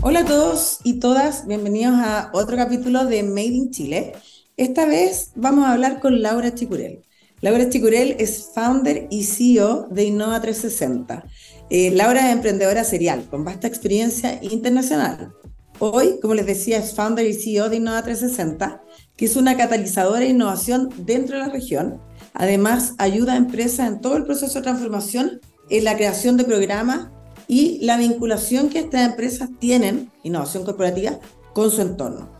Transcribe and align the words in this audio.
Hola 0.00 0.20
a 0.20 0.24
todos 0.24 0.80
y 0.84 1.00
todas, 1.00 1.46
bienvenidos 1.46 1.94
a 1.96 2.30
otro 2.32 2.56
capítulo 2.56 3.04
de 3.04 3.22
Made 3.22 3.46
in 3.46 3.70
Chile. 3.70 4.12
Esta 4.56 4.86
vez 4.86 5.32
vamos 5.34 5.64
a 5.64 5.72
hablar 5.72 6.00
con 6.00 6.22
Laura 6.22 6.54
Chicurel. 6.54 7.02
Laura 7.40 7.68
Chicurel 7.68 8.16
es 8.18 8.50
founder 8.54 9.06
y 9.10 9.24
CEO 9.24 9.88
de 9.90 10.04
Innova 10.04 10.40
360. 10.40 11.24
Eh, 11.70 11.90
Laura 11.92 12.28
es 12.28 12.32
emprendedora 12.32 12.84
serial 12.84 13.24
con 13.30 13.44
vasta 13.44 13.66
experiencia 13.66 14.38
internacional. 14.42 15.32
Hoy, 15.78 16.18
como 16.20 16.34
les 16.34 16.46
decía, 16.46 16.78
es 16.78 16.94
founder 16.94 17.26
y 17.26 17.34
CEO 17.34 17.68
de 17.68 17.76
Innova 17.76 18.02
360, 18.02 18.82
que 19.16 19.24
es 19.26 19.36
una 19.36 19.56
catalizadora 19.56 20.20
de 20.20 20.28
innovación 20.28 20.90
dentro 20.96 21.36
de 21.36 21.46
la 21.46 21.52
región. 21.52 22.00
Además, 22.34 22.94
ayuda 22.98 23.34
a 23.34 23.36
empresas 23.36 23.88
en 23.88 24.00
todo 24.00 24.16
el 24.16 24.24
proceso 24.24 24.58
de 24.58 24.62
transformación 24.62 25.40
en 25.70 25.84
la 25.84 25.96
creación 25.96 26.36
de 26.36 26.44
programas 26.44 27.10
y 27.48 27.78
la 27.84 27.96
vinculación 27.96 28.68
que 28.68 28.80
estas 28.80 29.08
empresas 29.08 29.48
tienen, 29.58 30.10
innovación 30.22 30.64
corporativa, 30.64 31.18
con 31.54 31.70
su 31.70 31.80
entorno. 31.80 32.30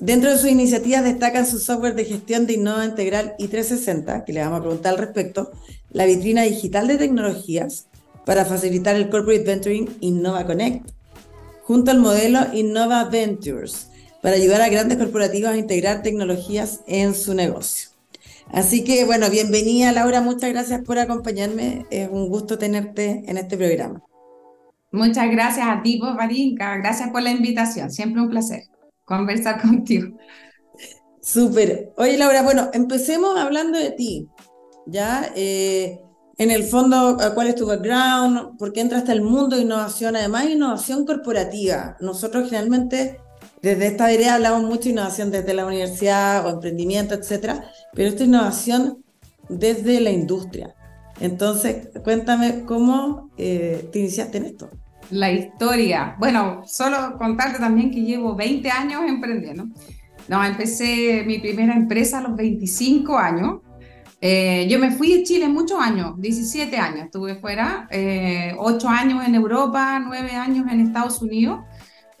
Dentro 0.00 0.30
de 0.30 0.38
sus 0.38 0.50
iniciativas 0.50 1.04
destacan 1.04 1.46
su 1.46 1.58
software 1.58 1.94
de 1.94 2.04
gestión 2.04 2.46
de 2.46 2.54
Innova 2.54 2.84
Integral 2.84 3.34
i360, 3.38 4.24
que 4.24 4.32
le 4.32 4.40
vamos 4.40 4.58
a 4.58 4.62
preguntar 4.62 4.94
al 4.94 4.98
respecto, 4.98 5.50
la 5.90 6.04
vitrina 6.04 6.42
digital 6.42 6.88
de 6.88 6.98
tecnologías 6.98 7.86
para 8.26 8.44
facilitar 8.44 8.96
el 8.96 9.08
corporate 9.08 9.44
venturing 9.44 9.88
Innova 10.00 10.46
Connect, 10.46 10.90
junto 11.62 11.90
al 11.90 12.00
modelo 12.00 12.40
Innova 12.52 13.04
Ventures, 13.04 13.88
para 14.20 14.36
ayudar 14.36 14.62
a 14.62 14.68
grandes 14.68 14.98
corporativas 14.98 15.52
a 15.52 15.58
integrar 15.58 16.02
tecnologías 16.02 16.80
en 16.86 17.14
su 17.14 17.34
negocio. 17.34 17.90
Así 18.52 18.82
que, 18.82 19.04
bueno, 19.04 19.30
bienvenida 19.30 19.92
Laura, 19.92 20.20
muchas 20.20 20.50
gracias 20.50 20.82
por 20.82 20.98
acompañarme. 20.98 21.86
Es 21.90 22.08
un 22.10 22.28
gusto 22.28 22.58
tenerte 22.58 23.22
en 23.26 23.38
este 23.38 23.56
programa. 23.56 24.02
Muchas 24.92 25.30
gracias 25.30 25.66
a 25.68 25.82
ti, 25.82 26.00
Marinka. 26.00 26.76
Gracias 26.78 27.10
por 27.10 27.22
la 27.22 27.30
invitación. 27.30 27.90
Siempre 27.90 28.22
un 28.22 28.30
placer 28.30 28.64
conversar 29.04 29.60
contigo. 29.62 30.16
Súper. 31.22 31.92
Oye, 31.96 32.16
Laura, 32.16 32.42
bueno, 32.42 32.70
empecemos 32.72 33.38
hablando 33.38 33.78
de 33.78 33.90
ti. 33.92 34.28
¿Ya? 34.86 35.30
Eh, 35.36 36.00
en 36.38 36.50
el 36.50 36.64
fondo, 36.64 37.18
¿cuál 37.34 37.48
es 37.48 37.54
tu 37.54 37.66
background? 37.66 38.56
¿Por 38.56 38.72
qué 38.72 38.80
entraste 38.80 39.12
al 39.12 39.20
mundo 39.20 39.56
de 39.56 39.62
innovación? 39.62 40.16
Además, 40.16 40.46
innovación 40.46 41.04
corporativa. 41.04 41.96
Nosotros 42.00 42.44
generalmente 42.48 43.20
desde 43.60 43.88
esta 43.88 44.06
área 44.06 44.36
hablamos 44.36 44.62
mucho 44.62 44.84
de 44.84 44.90
innovación 44.90 45.30
desde 45.30 45.52
la 45.52 45.66
universidad 45.66 46.46
o 46.46 46.50
emprendimiento, 46.50 47.14
etcétera, 47.14 47.70
pero 47.92 48.08
esta 48.08 48.24
innovación 48.24 49.04
desde 49.50 50.00
la 50.00 50.10
industria. 50.10 50.74
Entonces, 51.20 51.90
cuéntame 52.02 52.64
cómo 52.64 53.30
eh, 53.36 53.88
te 53.92 53.98
iniciaste 54.00 54.38
en 54.38 54.46
esto. 54.46 54.70
La 55.10 55.30
historia. 55.30 56.16
Bueno, 56.18 56.62
solo 56.66 57.16
contarte 57.18 57.58
también 57.58 57.90
que 57.90 58.00
llevo 58.00 58.34
20 58.34 58.70
años 58.70 59.02
emprendiendo. 59.06 59.66
No, 60.28 60.44
empecé 60.44 61.24
mi 61.26 61.38
primera 61.38 61.74
empresa 61.74 62.18
a 62.18 62.22
los 62.22 62.36
25 62.36 63.18
años. 63.18 63.60
Eh, 64.22 64.66
yo 64.70 64.78
me 64.78 64.90
fui 64.90 65.16
de 65.16 65.22
Chile 65.22 65.48
muchos 65.48 65.80
años, 65.80 66.20
17 66.20 66.76
años 66.76 67.06
estuve 67.06 67.36
fuera, 67.36 67.88
eh, 67.90 68.54
8 68.58 68.86
años 68.86 69.26
en 69.26 69.34
Europa, 69.34 69.98
9 69.98 70.32
años 70.32 70.66
en 70.70 70.80
Estados 70.80 71.22
Unidos 71.22 71.60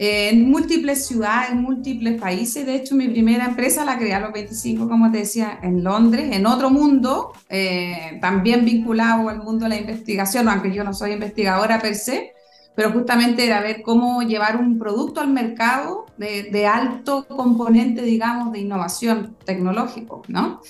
en 0.02 0.50
múltiples 0.50 1.06
ciudades, 1.06 1.50
en 1.50 1.60
múltiples 1.60 2.18
países. 2.18 2.64
De 2.64 2.74
hecho, 2.74 2.94
mi 2.94 3.08
primera 3.08 3.44
empresa 3.44 3.84
la 3.84 3.98
creé 3.98 4.14
a 4.14 4.20
los 4.20 4.32
25, 4.32 4.88
como 4.88 5.12
te 5.12 5.18
decía, 5.18 5.58
en 5.62 5.84
Londres, 5.84 6.30
en 6.32 6.46
otro 6.46 6.70
mundo, 6.70 7.32
eh, 7.50 8.18
también 8.18 8.64
vinculado 8.64 9.28
al 9.28 9.42
mundo 9.42 9.64
de 9.64 9.68
la 9.68 9.76
investigación, 9.76 10.48
aunque 10.48 10.72
yo 10.72 10.84
no 10.84 10.94
soy 10.94 11.12
investigadora 11.12 11.78
per 11.80 11.94
se, 11.96 12.32
pero 12.74 12.92
justamente 12.92 13.44
era 13.44 13.60
ver 13.60 13.82
cómo 13.82 14.22
llevar 14.22 14.56
un 14.56 14.78
producto 14.78 15.20
al 15.20 15.28
mercado 15.28 16.06
de, 16.16 16.66
alto 16.66 17.26
componente, 17.28 18.00
digamos, 18.00 18.52
de 18.52 18.60
innovación 18.60 19.36
tecnológico, 19.44 20.22
¿no? 20.28 20.62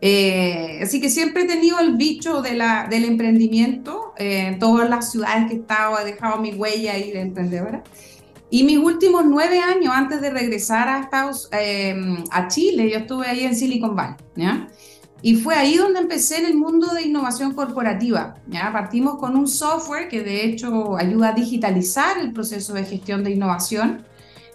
Eh, 0.00 0.78
así 0.84 1.00
que 1.00 1.10
siempre 1.10 1.42
he 1.42 1.46
tenido 1.48 1.80
el 1.80 1.96
bicho 1.96 2.42
de 2.42 2.54
la, 2.54 2.86
del 2.88 3.06
emprendimiento, 3.06 4.14
eh, 4.18 4.46
en 4.46 4.60
todas 4.60 4.88
las 4.88 5.10
ciudades 5.10 5.48
que 5.48 5.54
he 5.54 5.58
estado, 5.58 5.98
he 5.98 6.04
dejado 6.04 6.40
mi 6.40 6.52
huella 6.52 6.92
ahí 6.92 7.10
de 7.10 7.22
emprendedora. 7.22 7.82
Y 8.50 8.64
mis 8.64 8.78
últimos 8.78 9.24
nueve 9.26 9.60
años 9.60 9.92
antes 9.94 10.20
de 10.20 10.30
regresar 10.30 10.88
a, 10.88 11.00
Estados, 11.00 11.48
em, 11.52 12.24
a 12.30 12.48
Chile, 12.48 12.90
yo 12.90 12.98
estuve 12.98 13.26
ahí 13.26 13.44
en 13.44 13.54
Silicon 13.54 13.94
Valley, 13.94 14.16
¿ya? 14.36 14.68
Y 15.20 15.36
fue 15.36 15.54
ahí 15.56 15.76
donde 15.76 15.98
empecé 15.98 16.38
en 16.38 16.46
el 16.46 16.56
mundo 16.56 16.88
de 16.94 17.02
innovación 17.02 17.52
corporativa. 17.52 18.36
¿ya? 18.46 18.72
Partimos 18.72 19.16
con 19.18 19.36
un 19.36 19.48
software 19.48 20.08
que 20.08 20.22
de 20.22 20.44
hecho 20.44 20.96
ayuda 20.96 21.30
a 21.30 21.32
digitalizar 21.32 22.18
el 22.18 22.32
proceso 22.32 22.72
de 22.72 22.84
gestión 22.84 23.24
de 23.24 23.32
innovación 23.32 24.04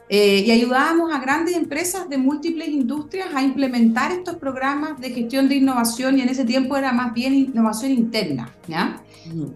eh, 0.08 0.44
y 0.46 0.52
ayudábamos 0.52 1.14
a 1.14 1.20
grandes 1.20 1.56
empresas 1.56 2.08
de 2.08 2.18
múltiples 2.18 2.70
industrias 2.70 3.28
a 3.34 3.42
implementar 3.42 4.12
estos 4.12 4.36
programas 4.36 5.00
de 5.02 5.10
gestión 5.10 5.50
de 5.50 5.56
innovación 5.56 6.18
y 6.18 6.22
en 6.22 6.30
ese 6.30 6.46
tiempo 6.46 6.78
era 6.78 6.94
más 6.94 7.14
bien 7.14 7.34
innovación 7.34 7.92
interna. 7.92 8.54
¿ya? 8.68 9.02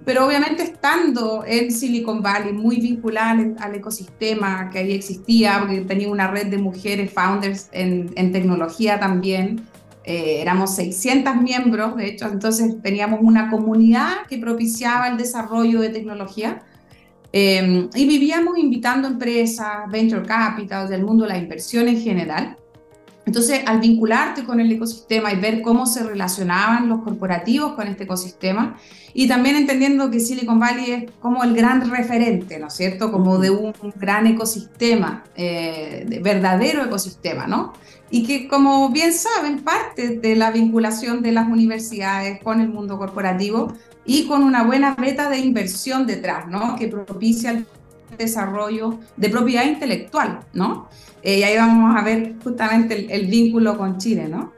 Pero 0.06 0.26
obviamente 0.26 0.64
estando 0.64 1.44
en 1.46 1.72
Silicon 1.72 2.22
Valley, 2.22 2.54
muy 2.54 2.78
vinculada 2.78 3.32
al, 3.60 3.76
ecosistema 3.76 4.70
que 4.70 4.80
ahí 4.80 4.94
existía, 4.94 5.60
porque 5.60 5.82
tenía 5.82 6.10
una 6.10 6.28
red 6.28 6.48
de 6.48 6.58
mujeres 6.58 7.12
founders 7.12 7.70
en, 7.72 8.32
tecnología 8.32 9.00
también, 9.00 9.62
eh, 10.04 10.42
éramos 10.42 10.76
600 10.76 11.36
miembros, 11.42 11.98
de 11.98 12.08
hecho, 12.08 12.28
entonces 12.28 12.82
teníamos 12.82 13.20
una 13.22 13.50
comunidad 13.50 14.26
que 14.30 14.38
propiciaba 14.38 15.10
el 15.10 15.18
desarrollo 15.18 15.82
de 15.82 15.90
tecnología. 15.90 16.64
Eh, 17.34 17.90
y 17.94 18.08
vivíamos 18.08 18.58
invitando 18.58 19.08
empresas, 19.08 19.90
venture 19.92 20.24
capital, 20.24 20.88
del 20.90 21.04
mundo 21.04 21.26
de 21.26 21.30
la 21.32 21.38
inversión 21.38 21.90
en 21.90 22.00
general, 22.00 22.58
entonces, 23.28 23.60
al 23.66 23.82
vincularte 23.82 24.46
con 24.46 24.62
el 24.62 24.72
ecosistema 24.72 25.34
y 25.34 25.36
ver 25.36 25.62
cómo 25.62 25.86
se 25.86 26.02
relacionaban 26.02 26.88
los 26.88 27.02
corporativos 27.02 27.74
con 27.74 27.86
este 27.90 28.06
ecosistema, 28.06 28.78
y 29.14 29.28
también 29.28 29.58
entendiendo 29.58 30.10
que 30.10 30.22
Silicon 30.22 30.58
Valley 30.58 30.92
es 30.92 31.12
como 31.20 31.44
el 31.44 31.54
gran 31.54 31.92
referente, 31.92 32.58
¿no 32.58 32.68
es 32.68 32.74
cierto? 32.74 33.12
Como 33.12 33.38
de 33.38 33.50
un 33.50 33.74
gran 33.98 34.28
ecosistema, 34.28 35.26
eh, 35.36 36.06
de 36.08 36.20
verdadero 36.20 36.86
ecosistema, 36.86 37.48
¿no? 37.48 37.74
Y 38.10 38.26
que, 38.26 38.48
como 38.48 38.92
bien 38.92 39.12
saben, 39.12 39.60
parte 39.60 40.20
de 40.20 40.36
la 40.38 40.52
vinculación 40.52 41.22
de 41.22 41.34
las 41.34 41.50
universidades 41.50 42.42
con 42.42 42.62
el 42.62 42.70
mundo 42.70 42.98
corporativo 42.98 43.74
y 44.06 44.26
con 44.26 44.42
una 44.42 44.64
buena 44.64 44.96
meta 44.98 45.30
de 45.30 45.40
inversión 45.40 46.08
detrás, 46.08 46.48
¿no? 46.48 46.78
Que 46.78 46.88
propicia 46.88 47.52
el 47.52 47.66
desarrollo 48.18 49.00
de 49.16 49.30
propiedad 49.30 49.66
intelectual, 49.66 50.42
¿no? 50.54 50.90
Eh, 51.24 51.40
y 51.40 51.44
ahí 51.44 51.58
vamos 51.58 51.96
a 51.96 52.04
ver 52.04 52.36
justamente 52.44 53.14
el, 53.14 53.28
vínculo 53.28 53.78
con 53.78 53.98
Chile, 53.98 54.28
¿no? 54.28 54.54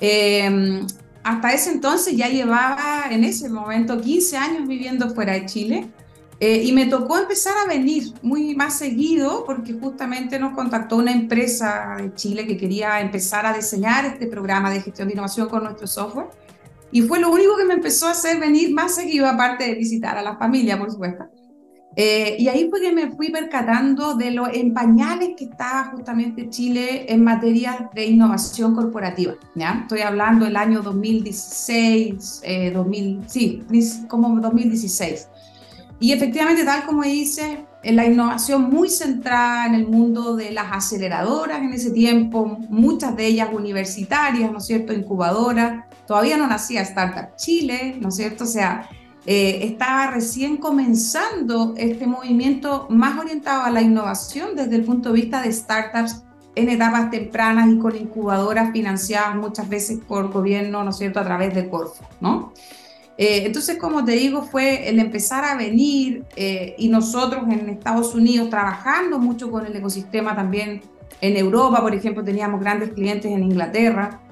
Eh, 0.00 0.82
hasta 1.22 1.52
ese 1.52 1.72
entonces 1.72 2.16
ya 2.16 2.28
llevaba 2.28 3.04
en 3.10 3.24
ese 3.24 3.48
momento 3.48 4.00
15 4.00 4.36
años 4.36 4.68
viviendo 4.68 5.10
fuera 5.10 5.34
de 5.34 5.46
Chile 5.46 5.90
eh, 6.40 6.62
y 6.64 6.72
me 6.72 6.86
tocó 6.86 7.18
empezar 7.18 7.54
a 7.58 7.68
venir 7.68 8.14
muy 8.22 8.54
más 8.54 8.78
seguido 8.78 9.44
porque 9.44 9.72
justamente 9.72 10.38
nos 10.38 10.54
contactó 10.54 10.96
una 10.96 11.12
empresa 11.12 11.96
de 11.98 12.14
Chile 12.14 12.46
que 12.46 12.56
quería 12.56 13.00
empezar 13.00 13.44
a 13.44 13.52
diseñar 13.52 14.04
este 14.04 14.26
programa 14.28 14.70
de 14.70 14.80
gestión 14.80 15.08
de 15.08 15.14
innovación 15.14 15.48
con 15.48 15.64
nuestro 15.64 15.86
software. 15.86 16.28
Y 16.92 17.02
fue 17.02 17.18
lo 17.18 17.30
único 17.30 17.56
que 17.56 17.64
me 17.64 17.74
empezó 17.74 18.06
a 18.06 18.12
hacer 18.12 18.38
venir 18.38 18.72
más 18.72 18.94
seguido, 18.94 19.26
aparte 19.26 19.64
de 19.64 19.74
visitar 19.74 20.16
a 20.16 20.22
la 20.22 20.36
familia, 20.36 20.78
por 20.78 20.90
supuesto. 20.90 21.24
Eh, 22.00 22.36
y 22.38 22.46
ahí 22.46 22.70
fue 22.70 22.80
que 22.80 22.92
me 22.92 23.10
fui 23.10 23.28
percatando 23.28 24.14
de 24.14 24.30
lo 24.30 24.46
en 24.46 24.72
pañales 24.72 25.30
que 25.36 25.46
estaba 25.46 25.86
justamente 25.86 26.48
Chile 26.48 27.12
en 27.12 27.24
materia 27.24 27.90
de 27.92 28.06
innovación 28.06 28.72
corporativa. 28.72 29.34
¿ya? 29.56 29.80
Estoy 29.82 30.02
hablando 30.02 30.44
del 30.44 30.56
año 30.56 30.80
2016, 30.80 32.42
eh, 32.44 32.70
2000, 32.70 33.24
sí, 33.26 33.64
como 34.06 34.38
2016. 34.40 35.28
Y 35.98 36.12
efectivamente, 36.12 36.62
tal 36.62 36.84
como 36.84 37.02
dice, 37.02 37.66
en 37.82 37.96
la 37.96 38.06
innovación 38.06 38.70
muy 38.70 38.88
centrada 38.90 39.66
en 39.66 39.74
el 39.74 39.88
mundo 39.88 40.36
de 40.36 40.52
las 40.52 40.66
aceleradoras 40.70 41.58
en 41.58 41.72
ese 41.72 41.90
tiempo, 41.90 42.60
muchas 42.68 43.16
de 43.16 43.26
ellas 43.26 43.48
universitarias, 43.52 44.52
¿no 44.52 44.58
es 44.58 44.66
cierto?, 44.66 44.92
incubadoras. 44.92 45.84
Todavía 46.06 46.36
no 46.36 46.46
nacía 46.46 46.82
Startup 46.82 47.34
Chile, 47.34 47.96
¿no 48.00 48.10
es 48.10 48.14
cierto? 48.14 48.44
O 48.44 48.46
sea, 48.46 48.88
eh, 49.30 49.66
estaba 49.66 50.10
recién 50.10 50.56
comenzando 50.56 51.74
este 51.76 52.06
movimiento 52.06 52.86
más 52.88 53.18
orientado 53.18 53.64
a 53.64 53.70
la 53.70 53.82
innovación 53.82 54.56
desde 54.56 54.76
el 54.76 54.84
punto 54.84 55.10
de 55.10 55.16
vista 55.20 55.42
de 55.42 55.52
startups 55.52 56.22
en 56.54 56.70
etapas 56.70 57.10
tempranas 57.10 57.68
y 57.68 57.76
con 57.76 57.94
incubadoras 57.94 58.72
financiadas 58.72 59.36
muchas 59.36 59.68
veces 59.68 59.98
por 60.08 60.32
gobierno, 60.32 60.82
¿no 60.82 60.88
es 60.88 60.96
cierto?, 60.96 61.20
a 61.20 61.24
través 61.24 61.54
de 61.54 61.68
Corfo, 61.68 62.08
¿no? 62.22 62.54
Eh, 63.18 63.42
entonces, 63.44 63.76
como 63.76 64.02
te 64.02 64.12
digo, 64.12 64.44
fue 64.44 64.88
el 64.88 64.98
empezar 64.98 65.44
a 65.44 65.56
venir 65.56 66.24
eh, 66.34 66.74
y 66.78 66.88
nosotros 66.88 67.42
en 67.50 67.68
Estados 67.68 68.14
Unidos 68.14 68.48
trabajando 68.48 69.18
mucho 69.18 69.50
con 69.50 69.66
el 69.66 69.76
ecosistema 69.76 70.34
también 70.34 70.80
en 71.20 71.36
Europa, 71.36 71.82
por 71.82 71.94
ejemplo, 71.94 72.24
teníamos 72.24 72.62
grandes 72.62 72.94
clientes 72.94 73.30
en 73.30 73.42
Inglaterra, 73.42 74.22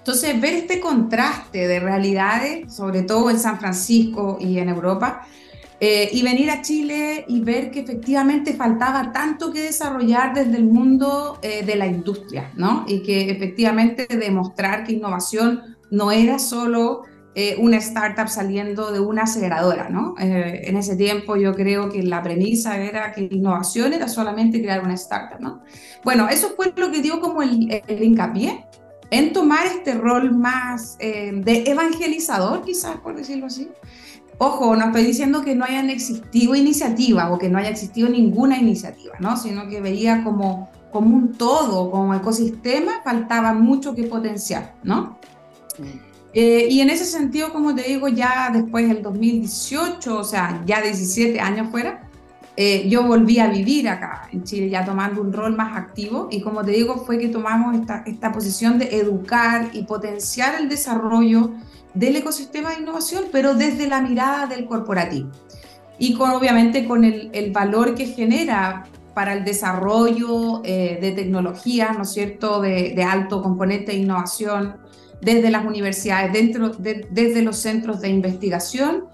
entonces, 0.00 0.40
ver 0.40 0.54
este 0.54 0.80
contraste 0.80 1.68
de 1.68 1.80
realidades, 1.80 2.72
sobre 2.74 3.02
todo 3.02 3.30
en 3.30 3.38
San 3.38 3.58
Francisco 3.60 4.36
y 4.40 4.58
en 4.58 4.68
Europa, 4.68 5.22
Eh, 5.82 6.10
y 6.12 6.22
venir 6.22 6.50
a 6.50 6.60
Chile 6.60 7.24
y 7.26 7.40
ver 7.40 7.70
que 7.70 7.80
efectivamente 7.80 8.52
faltaba 8.52 9.12
tanto 9.12 9.50
que 9.50 9.62
desarrollar 9.62 10.34
desde 10.34 10.58
el 10.58 10.64
mundo 10.64 11.38
eh, 11.40 11.64
de 11.64 11.74
la 11.74 11.86
industria, 11.86 12.52
¿no? 12.54 12.84
Y 12.86 13.02
que 13.02 13.30
efectivamente 13.30 14.06
demostrar 14.06 14.84
que 14.84 14.92
innovación 14.92 15.78
no 15.90 16.12
era 16.12 16.38
solo 16.38 17.04
eh, 17.34 17.56
una 17.58 17.78
startup 17.78 18.28
saliendo 18.28 18.92
de 18.92 19.00
una 19.00 19.22
aceleradora, 19.22 19.88
¿no? 19.88 20.14
en 20.18 20.76
ese 20.76 20.96
tiempo 20.96 21.36
yo 21.36 21.54
creo 21.54 21.88
que 21.88 22.02
la 22.02 22.20
premisa 22.22 22.76
era 22.76 23.12
que 23.12 23.22
innovación 23.30 23.92
era 23.94 24.06
solamente 24.08 24.60
crear 24.60 24.82
una 24.84 24.94
startup, 24.94 25.40
¿no? 25.40 25.62
Bueno, 26.04 26.28
eso 26.28 26.50
fue 26.56 26.72
lo 26.76 26.90
que 26.90 27.00
dio 27.00 27.20
como 27.20 27.40
el, 27.40 27.82
el 27.86 28.02
hincapié 28.02 28.66
en 29.10 29.32
tomar 29.32 29.66
este 29.66 29.94
rol 29.94 30.32
más 30.32 30.98
de 30.98 31.64
evangelizador, 31.66 32.62
quizás 32.64 32.96
por 32.98 33.16
decirlo 33.16 33.46
así, 33.46 33.68
Ojo, 34.42 34.74
no 34.74 34.86
estoy 34.86 35.04
diciendo 35.04 35.42
que 35.42 35.54
no 35.54 35.66
hayan 35.66 35.90
existido 35.90 36.54
iniciativas 36.54 37.30
o 37.30 37.36
que 37.36 37.50
no 37.50 37.58
haya 37.58 37.68
existido 37.68 38.08
ninguna 38.08 38.56
iniciativa, 38.56 39.14
¿no? 39.18 39.36
Sino 39.36 39.68
que 39.68 39.82
veía 39.82 40.24
como, 40.24 40.70
como 40.90 41.14
un 41.14 41.34
todo, 41.34 41.90
como 41.90 42.14
ecosistema, 42.14 43.02
faltaba 43.04 43.52
mucho 43.52 43.94
que 43.94 44.04
potenciar, 44.04 44.76
¿no? 44.82 45.18
Eh, 46.32 46.68
y 46.70 46.80
en 46.80 46.88
ese 46.88 47.04
sentido, 47.04 47.52
como 47.52 47.74
te 47.74 47.82
digo, 47.82 48.08
ya 48.08 48.48
después 48.50 48.88
del 48.88 49.02
2018, 49.02 50.16
o 50.16 50.24
sea, 50.24 50.62
ya 50.64 50.80
17 50.80 51.38
años 51.38 51.68
fuera, 51.70 52.08
eh, 52.62 52.86
yo 52.90 53.04
volví 53.04 53.38
a 53.38 53.46
vivir 53.46 53.88
acá 53.88 54.28
en 54.30 54.44
Chile, 54.44 54.68
ya 54.68 54.84
tomando 54.84 55.22
un 55.22 55.32
rol 55.32 55.56
más 55.56 55.78
activo. 55.78 56.28
Y 56.30 56.42
como 56.42 56.62
te 56.62 56.72
digo, 56.72 56.98
fue 57.06 57.18
que 57.18 57.28
tomamos 57.28 57.74
esta, 57.74 58.02
esta 58.06 58.32
posición 58.32 58.78
de 58.78 58.98
educar 58.98 59.70
y 59.72 59.84
potenciar 59.84 60.60
el 60.60 60.68
desarrollo 60.68 61.52
del 61.94 62.16
ecosistema 62.16 62.72
de 62.72 62.82
innovación, 62.82 63.24
pero 63.32 63.54
desde 63.54 63.88
la 63.88 64.02
mirada 64.02 64.46
del 64.46 64.66
corporativo. 64.66 65.30
Y 65.98 66.12
con, 66.12 66.32
obviamente 66.32 66.86
con 66.86 67.02
el, 67.04 67.30
el 67.32 67.50
valor 67.50 67.94
que 67.94 68.04
genera 68.04 68.84
para 69.14 69.32
el 69.32 69.42
desarrollo 69.42 70.60
eh, 70.62 70.98
de 71.00 71.12
tecnologías, 71.12 71.96
¿no 71.96 72.02
es 72.02 72.10
cierto?, 72.10 72.60
de, 72.60 72.92
de, 72.94 73.02
alto 73.02 73.42
componente 73.42 73.92
de 73.92 73.98
innovación 74.00 74.76
desde 75.22 75.50
las 75.50 75.64
universidades, 75.64 76.30
dentro 76.30 76.68
de, 76.68 77.08
desde 77.10 77.40
los 77.40 77.56
centros 77.56 78.02
de 78.02 78.10
investigación 78.10 79.04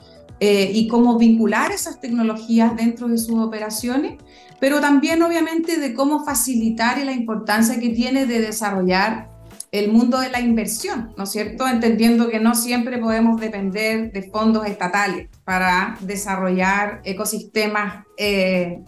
eh, 0.41 0.71
y 0.73 0.87
cómo 0.89 1.19
vincular 1.19 1.73
esas 1.73 2.01
tecnologías 2.01 2.77
dentro 2.77 3.09
de 3.09 3.19
sus 3.19 3.39
operaciones, 3.39 4.19
pero 4.61 4.81
también 4.81 5.23
obviamente 5.23 5.79
de 5.79 5.95
cómo 5.95 6.25
facilitar 6.25 6.99
y 6.99 7.05
la 7.05 7.13
importancia 7.13 7.81
que 7.81 7.91
tiene 7.91 8.27
de 8.27 8.41
desarrollar 8.41 9.31
el 9.73 9.91
mundo 9.91 10.21
de 10.21 10.31
la 10.31 10.41
inversión, 10.41 11.13
¿no 11.17 11.25
es 11.25 11.31
cierto? 11.31 11.67
Entendiendo 11.67 12.29
que 12.29 12.41
no 12.41 12.55
siempre 12.55 12.99
podemos 12.99 13.41
depender 13.41 14.13
de 14.13 14.23
fondos 14.23 14.67
estatales 14.67 15.29
para 15.45 15.99
desarrollar 16.01 17.01
ecosistemas 17.05 18.05
eh, 18.17 18.83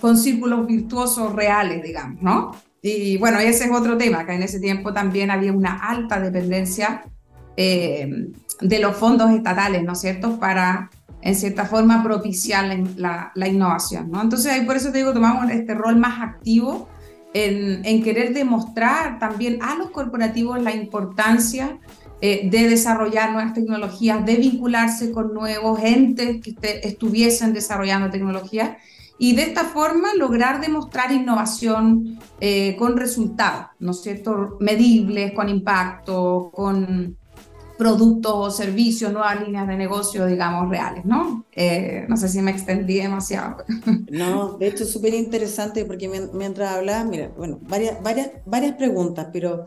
con 0.00 0.16
círculos 0.16 0.66
virtuosos 0.66 1.32
reales, 1.34 1.82
digamos, 1.82 2.22
¿no? 2.22 2.52
Y 2.82 3.16
bueno, 3.18 3.38
ese 3.38 3.64
es 3.64 3.70
otro 3.70 3.96
tema, 3.96 4.24
que 4.24 4.32
en 4.32 4.42
ese 4.42 4.60
tiempo 4.60 4.92
también 4.92 5.30
había 5.30 5.52
una 5.52 5.74
alta 5.76 6.20
dependencia 6.20 7.04
eh, 7.56 8.30
de 8.60 8.78
los 8.78 8.96
fondos 8.96 9.30
estatales, 9.30 9.84
¿no 9.84 9.92
es 9.92 10.00
cierto?, 10.00 10.38
para, 10.38 10.90
en 11.22 11.34
cierta 11.34 11.64
forma, 11.64 12.02
propiciar 12.02 12.66
la, 12.96 13.32
la, 13.34 13.48
innovación, 13.48 14.10
¿no? 14.10 14.20
Entonces, 14.20 14.64
por 14.64 14.76
eso 14.76 14.90
te 14.92 14.98
digo, 14.98 15.12
tomamos 15.12 15.50
este 15.50 15.74
rol 15.74 15.96
más 15.96 16.20
activo 16.20 16.88
en, 17.34 18.02
querer 18.02 18.32
demostrar 18.32 19.18
también 19.18 19.62
a 19.62 19.76
los 19.76 19.90
corporativos 19.90 20.62
la 20.62 20.74
importancia 20.74 21.78
eh, 22.20 22.48
de 22.50 22.68
desarrollar 22.68 23.32
nuevas 23.32 23.54
tecnologías, 23.54 24.24
de 24.24 24.36
vincularse 24.36 25.12
con 25.12 25.34
nuevos 25.34 25.80
entes 25.82 26.40
que 26.42 26.80
estuviesen 26.82 27.52
desarrollando 27.52 28.10
tecnologías 28.10 28.76
y 29.18 29.34
de 29.34 29.42
esta 29.42 29.64
forma 29.64 30.14
lograr 30.14 30.60
demostrar 30.60 31.12
innovación 31.12 32.18
eh, 32.40 32.76
con 32.76 32.96
resultados, 32.96 33.66
¿no 33.78 33.90
es 33.90 34.02
cierto?, 34.02 34.56
medibles, 34.60 35.32
con 35.32 35.48
impacto, 35.48 36.50
con 36.52 37.16
productos 37.78 38.32
o 38.34 38.50
servicios, 38.50 39.12
nuevas 39.12 39.40
líneas 39.40 39.68
de 39.68 39.76
negocio, 39.76 40.26
digamos, 40.26 40.68
reales, 40.68 41.04
¿no? 41.04 41.46
Eh, 41.52 42.06
no 42.08 42.16
sé 42.16 42.28
si 42.28 42.42
me 42.42 42.50
extendí 42.50 42.96
demasiado. 42.96 43.64
No, 44.10 44.56
de 44.58 44.66
hecho 44.66 44.84
es 44.84 44.90
súper 44.90 45.14
interesante 45.14 45.84
porque 45.84 46.08
mientras 46.32 46.74
hablabas, 46.74 47.06
mira, 47.06 47.30
bueno, 47.36 47.60
varias, 47.62 48.02
varias, 48.02 48.30
varias 48.46 48.74
preguntas, 48.74 49.28
pero 49.32 49.66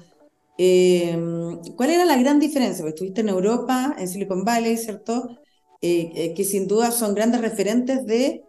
eh, 0.57 1.17
¿cuál 1.77 1.91
era 1.91 2.05
la 2.05 2.17
gran 2.17 2.39
diferencia? 2.39 2.83
Porque 2.83 2.95
estuviste 2.95 3.21
en 3.21 3.29
Europa, 3.29 3.95
en 3.97 4.07
Silicon 4.07 4.43
Valley, 4.43 4.77
¿cierto? 4.77 5.37
Eh, 5.81 6.33
que 6.35 6.43
sin 6.43 6.67
duda 6.67 6.91
son 6.91 7.15
grandes 7.15 7.39
referentes 7.41 8.05
de, 8.05 8.43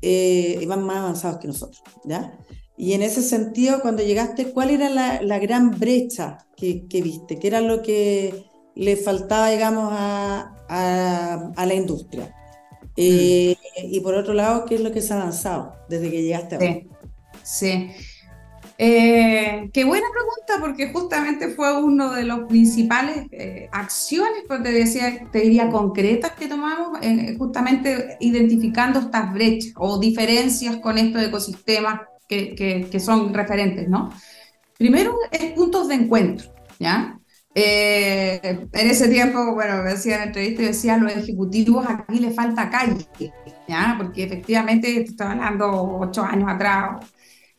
y 0.00 0.66
van 0.66 0.84
más 0.84 0.98
avanzados 0.98 1.38
que 1.40 1.48
nosotros, 1.48 1.82
¿ya? 2.04 2.38
Y 2.76 2.94
en 2.94 3.02
ese 3.02 3.22
sentido, 3.22 3.80
cuando 3.82 4.02
llegaste, 4.02 4.52
¿cuál 4.52 4.70
era 4.70 4.88
la, 4.88 5.20
la 5.20 5.38
gran 5.38 5.72
brecha 5.78 6.38
que, 6.56 6.86
que 6.86 7.02
viste? 7.02 7.38
¿Qué 7.38 7.48
era 7.48 7.60
lo 7.60 7.82
que 7.82 8.53
le 8.74 8.96
faltaba, 8.96 9.50
digamos, 9.50 9.92
a, 9.92 10.54
a, 10.68 11.66
la 11.66 11.74
industria. 11.74 12.34
Eh, 12.96 13.56
y 13.82 14.00
por 14.00 14.14
otro 14.14 14.34
lado, 14.34 14.64
¿qué 14.66 14.76
es 14.76 14.80
lo 14.80 14.92
que 14.92 15.02
se 15.02 15.12
ha 15.12 15.20
avanzado 15.20 15.74
desde 15.88 16.10
que 16.10 16.22
llegaste 16.22 16.58
sí. 16.58 16.88
Sí. 17.42 17.90
Eh, 18.76 19.70
qué 19.72 19.84
buena 19.84 20.06
pregunta, 20.12 20.66
porque 20.66 20.92
justamente 20.92 21.48
fue 21.50 21.80
uno 21.80 22.12
de 22.12 22.24
los 22.24 22.40
principales 22.48 23.26
eh, 23.30 23.68
acciones, 23.70 24.42
pues 24.48 24.64
te, 24.64 24.72
decía, 24.72 25.28
te 25.30 25.40
diría, 25.40 25.70
concretas 25.70 26.32
que 26.32 26.48
tomamos, 26.48 26.98
justamente 27.38 28.16
identificando 28.18 28.98
estas 28.98 29.32
brechas 29.32 29.72
o 29.76 29.98
diferencias 30.00 30.78
con 30.78 30.98
estos 30.98 31.22
ecosistemas 31.22 32.00
que, 32.26 32.56
que, 32.56 32.88
que 32.90 33.00
son 33.00 33.32
referentes, 33.32 33.88
¿no? 33.88 34.12
Primero 34.76 35.16
es 35.30 35.52
puntos 35.52 35.86
de 35.86 35.94
encuentro, 35.94 36.52
¿ya? 36.80 37.20
Eh, 37.56 38.66
en 38.72 38.90
ese 38.90 39.08
tiempo, 39.08 39.54
bueno, 39.54 39.82
me 39.84 39.90
decía 39.90 40.16
en 40.16 40.28
entrevista 40.28 40.62
y 40.62 40.66
decía, 40.66 40.94
a 40.94 40.98
los 40.98 41.12
ejecutivos 41.12 41.86
aquí 41.88 42.18
le 42.18 42.32
falta 42.32 42.68
calle, 42.68 43.06
¿ya? 43.68 43.94
Porque 43.96 44.24
efectivamente, 44.24 45.02
estaba 45.02 45.32
hablando 45.32 45.98
ocho 46.00 46.24
años 46.24 46.50
atrás, 46.50 47.06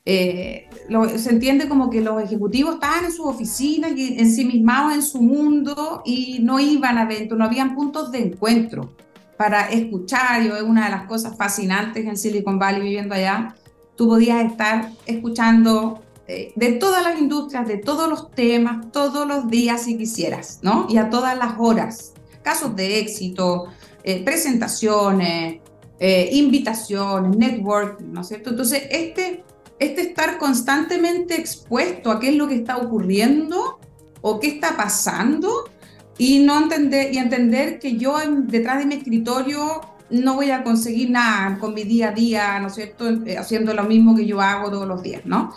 eh, 0.07 0.69
se 1.17 1.29
entiende 1.31 1.67
como 1.67 1.89
que 1.89 2.01
los 2.01 2.21
ejecutivos 2.21 2.75
estaban 2.75 3.05
en 3.05 3.11
sus 3.11 3.25
oficinas 3.25 3.93
y 3.95 4.19
ensimismados 4.19 4.93
en 4.93 5.01
su 5.01 5.21
mundo 5.21 6.03
y 6.05 6.39
no 6.43 6.59
iban 6.59 6.97
a 6.97 7.03
eventos, 7.03 7.37
no 7.37 7.45
habían 7.45 7.73
puntos 7.73 8.11
de 8.11 8.19
encuentro 8.19 8.95
para 9.37 9.69
escuchar. 9.69 10.43
Yo 10.43 10.55
es 10.55 10.63
una 10.63 10.85
de 10.85 10.91
las 10.91 11.07
cosas 11.07 11.35
fascinantes 11.37 12.05
en 12.05 12.17
Silicon 12.17 12.59
Valley 12.59 12.81
viviendo 12.81 13.15
allá. 13.15 13.55
Tú 13.95 14.07
podías 14.07 14.45
estar 14.45 14.91
escuchando 15.07 16.04
eh, 16.27 16.53
de 16.55 16.71
todas 16.73 17.03
las 17.03 17.19
industrias, 17.19 17.67
de 17.67 17.77
todos 17.77 18.09
los 18.09 18.31
temas, 18.31 18.91
todos 18.91 19.27
los 19.27 19.47
días 19.47 19.83
si 19.83 19.97
quisieras, 19.97 20.59
¿no? 20.63 20.87
Y 20.89 20.97
a 20.97 21.09
todas 21.09 21.37
las 21.37 21.53
horas. 21.59 22.13
Casos 22.41 22.75
de 22.75 22.99
éxito, 22.99 23.65
eh, 24.03 24.23
presentaciones, 24.23 25.61
eh, 25.99 26.29
invitaciones, 26.31 27.37
networking, 27.37 28.11
¿no 28.11 28.21
es 28.21 28.27
cierto? 28.27 28.49
Entonces, 28.49 28.83
este, 28.89 29.43
este 29.79 30.01
estar 30.01 30.37
constantemente 30.37 31.39
expuesto 31.39 32.11
a 32.11 32.19
qué 32.19 32.29
es 32.29 32.35
lo 32.35 32.47
que 32.47 32.55
está 32.55 32.77
ocurriendo 32.77 33.79
o 34.21 34.39
qué 34.39 34.47
está 34.47 34.75
pasando 34.75 35.69
y 36.17 36.39
no 36.39 36.57
entender 36.57 37.13
y 37.13 37.19
entender 37.19 37.77
que 37.77 37.97
yo 37.97 38.17
detrás 38.47 38.79
de 38.79 38.85
mi 38.85 38.95
escritorio 38.95 39.81
no 40.09 40.35
voy 40.35 40.51
a 40.51 40.63
conseguir 40.63 41.09
nada 41.09 41.57
con 41.59 41.73
mi 41.73 41.83
día 41.83 42.09
a 42.09 42.11
día, 42.11 42.59
¿no 42.59 42.67
es 42.67 42.75
cierto? 42.75 43.05
Haciendo 43.37 43.73
lo 43.73 43.83
mismo 43.83 44.15
que 44.15 44.25
yo 44.25 44.41
hago 44.41 44.69
todos 44.69 44.87
los 44.87 45.01
días, 45.01 45.21
¿no? 45.25 45.53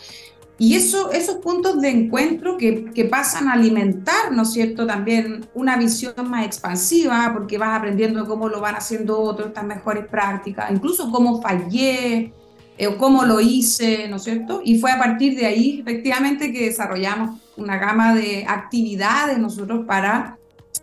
Y 0.58 0.74
eso, 0.74 1.12
esos 1.12 1.36
puntos 1.36 1.80
de 1.80 1.88
encuentro 1.90 2.56
que, 2.56 2.86
que, 2.86 3.04
pasan 3.04 3.46
a 3.48 3.52
alimentar, 3.52 4.32
¿no 4.32 4.42
es 4.42 4.52
cierto?, 4.52 4.86
también 4.86 5.46
una 5.54 5.76
visión 5.76 6.14
más 6.28 6.44
expansiva, 6.44 7.30
porque 7.32 7.58
vas 7.58 7.78
aprendiendo 7.78 8.26
cómo 8.26 8.48
lo 8.48 8.60
van 8.60 8.74
haciendo 8.74 9.20
otros, 9.20 9.48
estas 9.48 9.64
mejores 9.64 10.06
prácticas, 10.06 10.70
incluso 10.72 11.10
cómo 11.12 11.40
fallé 11.40 12.32
eh, 12.78 12.96
cómo 12.96 13.24
lo 13.24 13.40
hice, 13.40 14.06
¿no 14.08 14.16
es 14.16 14.22
cierto? 14.22 14.62
Y 14.64 14.78
fue 14.78 14.92
a 14.92 14.98
partir 14.98 15.36
de 15.36 15.46
ahí, 15.46 15.80
efectivamente, 15.80 16.52
que 16.52 16.66
desarrollamos 16.66 17.40
una 17.56 17.76
gama 17.76 18.14
de 18.14 18.44
actividades 18.46 19.36
nosotros 19.36 19.84
para, 19.84 20.38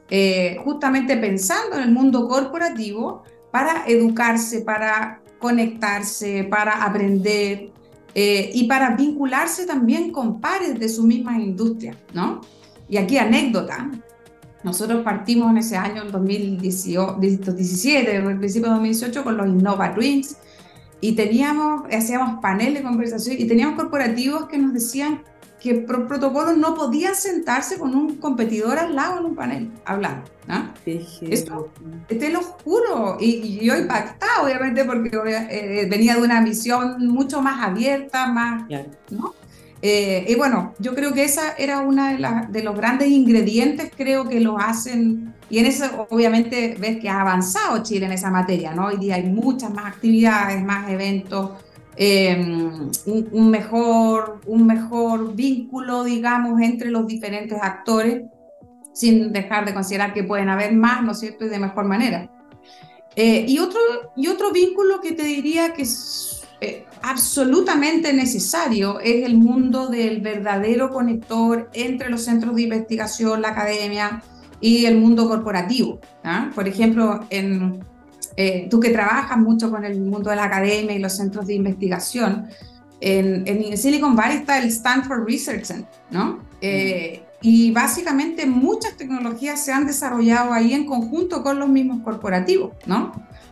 eh, 0.10 0.58
justamente 0.66 1.16
pensando 1.16 1.78
en 1.78 1.84
el 1.84 1.92
mundo 1.92 2.28
corporativo, 2.28 3.24
para 3.50 3.86
educarse, 3.88 4.60
para 4.60 5.22
conectarse, 5.40 6.44
para 6.44 6.84
aprender, 6.84 7.72
eh, 8.16 8.50
y 8.54 8.64
para 8.64 8.96
vincularse 8.96 9.66
también 9.66 10.12
con 10.12 10.40
pares 10.40 10.80
de 10.80 10.90
su 10.90 11.04
misma 11.04 11.38
industria, 11.38 11.96
¿no? 12.14 12.42
Y 12.88 12.98
aquí 12.98 13.18
anécdota, 13.18 13.92
nosotros 14.64 15.04
partimos 15.04 15.52
en 15.52 15.58
ese 15.58 15.76
año, 15.76 16.04
en 16.04 16.12
2017, 16.12 18.16
el 18.16 18.40
principio 18.40 18.70
de 18.70 18.76
2018, 18.76 19.24
con 19.24 19.38
los 19.38 19.48
Innova 19.48 19.94
Twins 19.94 20.38
y 21.02 21.12
teníamos, 21.12 21.84
hacíamos 21.92 22.40
paneles 22.42 22.76
de 22.76 22.84
conversación 22.84 23.36
y 23.38 23.46
teníamos 23.46 23.76
corporativos 23.76 24.48
que 24.48 24.58
nos 24.58 24.74
decían 24.74 25.22
que 25.66 25.74
por 25.74 26.08
protocolo 26.08 26.54
no 26.54 26.76
podían 26.76 27.16
sentarse 27.16 27.80
con 27.80 27.96
un 27.96 28.18
competidor 28.18 28.78
al 28.78 28.96
lado 28.96 29.18
en 29.18 29.26
un 29.26 29.36
panel 29.36 29.72
hablando. 29.84 30.30
¿no? 30.48 30.72
Esto, 30.86 31.72
te 32.08 32.30
lo 32.30 32.42
juro, 32.44 33.18
y, 33.20 33.66
yo 33.66 33.76
impactado 33.76 34.46
obviamente 34.46 34.86
porque 34.86 35.10
eh, 35.50 35.88
venía 35.90 36.18
de 36.18 36.22
una 36.22 36.40
misión 36.40 37.08
mucho 37.08 37.42
más 37.42 37.68
abierta, 37.68 38.28
más... 38.28 38.66
¿no? 39.10 39.34
Eh, 39.82 40.26
y 40.30 40.36
bueno, 40.36 40.76
yo 40.78 40.94
creo 40.94 41.14
que 41.14 41.24
esa 41.24 41.54
era 41.58 41.80
una 41.80 42.14
de, 42.14 42.60
de, 42.60 42.64
los 42.64 42.76
grandes 42.76 43.08
ingredientes, 43.08 43.92
creo 43.98 44.30
que 44.30 44.40
lo 44.40 44.60
hacen, 44.60 45.34
y 45.50 45.58
en 45.58 45.66
eso 45.66 46.08
obviamente 46.12 46.76
ves 46.80 47.00
que 47.00 47.10
ha 47.10 47.22
avanzado 47.22 47.82
Chile 47.82 48.06
en 48.06 48.12
esa 48.12 48.30
materia, 48.30 48.72
¿no? 48.74 48.86
Hoy 48.86 48.98
día 48.98 49.16
hay 49.16 49.24
muchas 49.24 49.74
más 49.74 49.86
actividades, 49.88 50.64
más 50.64 50.90
eventos, 50.92 51.52
Em, 51.98 52.92
un, 53.06 53.50
mejor, 53.50 54.42
un 54.46 54.68
mejor 54.68 55.34
vínculo, 55.34 56.04
digamos, 56.04 56.62
entre 56.62 56.90
los 56.90 57.08
diferentes 57.08 57.58
actores, 57.62 58.24
sin 58.94 59.32
dejar 59.32 59.66
de 59.66 59.74
considerar 59.74 60.14
que 60.14 60.24
pueden 60.24 60.50
haber 60.50 60.74
más, 60.74 61.04
¿no 61.04 61.14
es 61.14 61.20
cierto?, 61.20 61.46
y 61.46 61.50
de 61.50 61.60
mejor 61.60 61.86
manera. 61.86 62.30
Eh, 63.16 63.46
y, 63.48 63.60
otro, 63.60 63.80
y 64.18 64.28
otro 64.28 64.52
vínculo 64.52 65.00
que 65.00 65.14
te 65.14 65.24
diría 65.24 65.74
que 65.74 65.84
es 65.84 66.46
eh, 66.60 66.86
absolutamente 67.02 68.12
necesario 68.12 69.00
es 69.00 69.26
el 69.26 69.38
mundo 69.38 69.88
del 69.88 70.20
verdadero 70.20 70.90
conector 70.90 71.70
entre 71.74 72.10
los 72.10 72.24
centros 72.24 72.56
de 72.56 72.64
investigación, 72.64 73.42
la 73.42 73.50
academia 73.50 74.22
y 74.60 74.86
el 74.86 74.98
mundo 74.98 75.30
corporativo. 75.30 76.00
¿ah? 76.24 76.52
Por 76.54 76.68
ejemplo, 76.68 77.26
en, 77.30 77.80
eh, 78.38 78.68
tú 78.70 78.80
que 78.80 78.90
trabajas 78.90 79.38
mucho 79.38 79.70
con 79.70 79.86
el 79.86 80.00
mundo 80.02 80.30
de 80.30 80.36
la 80.36 80.46
academia 80.46 80.96
y 80.96 81.00
los 81.00 81.16
centros 81.16 81.48
de 81.48 81.56
investigación, 81.56 82.48
en, 83.02 83.44
en 83.48 83.78
Silicon 83.78 84.16
Valley 84.16 84.38
está 84.38 84.58
el 84.58 84.68
Stanford 84.70 85.26
Research 85.28 85.66
Center, 85.66 85.90
¿no? 86.12 86.40
Eh, 86.62 87.22
y 87.42 87.72
básicamente 87.72 88.46
muchas 88.46 88.98
tecnologías 88.98 89.64
se 89.64 89.72
han 89.72 89.86
desarrollado 89.86 90.54
ahí 90.54 90.74
en 90.74 90.86
conjunto 90.86 91.44
con 91.44 91.60
los 91.60 91.70
mismos 91.70 92.02
corporativos, 92.02 92.72
¿no? 92.86 93.12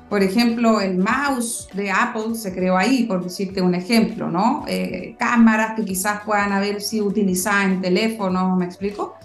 Por 0.09 0.23
ejemplo, 0.23 0.81
el 0.81 0.97
mouse 0.97 1.67
de 1.73 1.91
Apple 1.91 2.35
se 2.35 2.53
creó 2.53 2.77
ahí, 2.77 3.03
por 3.03 3.23
decirte 3.23 3.61
un 3.61 3.75
ejemplo, 3.75 4.29
¿no? 4.29 4.63
Eh, 4.67 5.15
cámaras 5.17 5.75
que 5.75 5.85
quizás 5.85 6.21
puedan 6.25 6.51
haber 6.51 6.81
sido 6.81 7.05
utilizadas 7.05 7.65
en 7.65 7.81
teléfonos, 7.81 8.57
¿me 8.57 8.65
explico? 8.65 9.15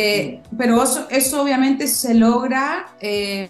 Eh, 0.00 0.42
pero 0.56 0.80
eso, 1.10 1.42
obviamente 1.42 1.88
se 1.88 2.14
logra 2.14 2.86
eh, 3.00 3.48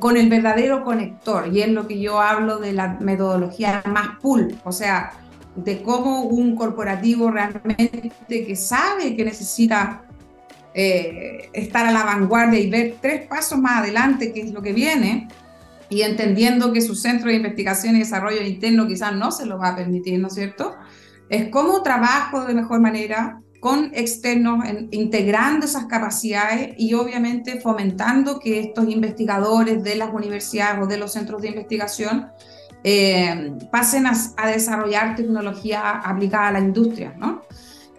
con 0.00 0.16
el 0.16 0.28
verdadero 0.28 0.82
conector 0.82 1.46
y 1.52 1.62
es 1.62 1.68
lo 1.68 1.86
que 1.86 2.00
yo 2.00 2.20
hablo 2.20 2.58
de 2.58 2.72
la 2.72 2.96
metodología 2.98 3.80
más 3.86 4.18
pull, 4.20 4.58
o 4.64 4.72
sea, 4.72 5.12
de 5.54 5.82
cómo 5.82 6.22
un 6.22 6.56
corporativo 6.56 7.30
realmente 7.30 8.10
que 8.28 8.56
sabe 8.56 9.14
que 9.14 9.24
necesita 9.24 10.02
eh, 10.74 11.48
estar 11.52 11.86
a 11.86 11.92
la 11.92 12.02
vanguardia 12.02 12.58
y 12.58 12.68
ver 12.68 12.96
tres 13.00 13.28
pasos 13.28 13.60
más 13.60 13.84
adelante 13.84 14.32
qué 14.32 14.40
es 14.40 14.50
lo 14.50 14.62
que 14.62 14.72
viene 14.72 15.28
y 15.90 16.02
entendiendo 16.02 16.72
que 16.72 16.80
su 16.80 16.96
centro 16.96 17.28
de 17.28 17.36
investigación 17.36 17.94
y 17.94 18.00
desarrollo 18.00 18.42
interno 18.42 18.88
quizás 18.88 19.14
no 19.14 19.30
se 19.30 19.46
lo 19.46 19.58
va 19.58 19.68
a 19.68 19.76
permitir, 19.76 20.18
¿no 20.18 20.26
es 20.26 20.34
cierto? 20.34 20.74
Es 21.28 21.50
cómo 21.50 21.84
trabajo 21.84 22.46
de 22.46 22.54
mejor 22.54 22.80
manera, 22.80 23.43
con 23.64 23.92
externos, 23.94 24.62
integrando 24.90 25.64
esas 25.64 25.86
capacidades 25.86 26.74
y 26.76 26.92
obviamente 26.92 27.62
fomentando 27.62 28.38
que 28.38 28.60
estos 28.60 28.90
investigadores 28.90 29.82
de 29.82 29.96
las 29.96 30.12
universidades 30.12 30.82
o 30.82 30.86
de 30.86 30.98
los 30.98 31.12
centros 31.12 31.40
de 31.40 31.48
investigación 31.48 32.26
eh, 32.82 33.54
pasen 33.70 34.04
a, 34.06 34.46
desarrollar 34.48 35.16
tecnología 35.16 35.92
aplicada 35.92 36.48
a 36.48 36.52
la 36.52 36.58
industria, 36.58 37.14
¿no? 37.16 37.40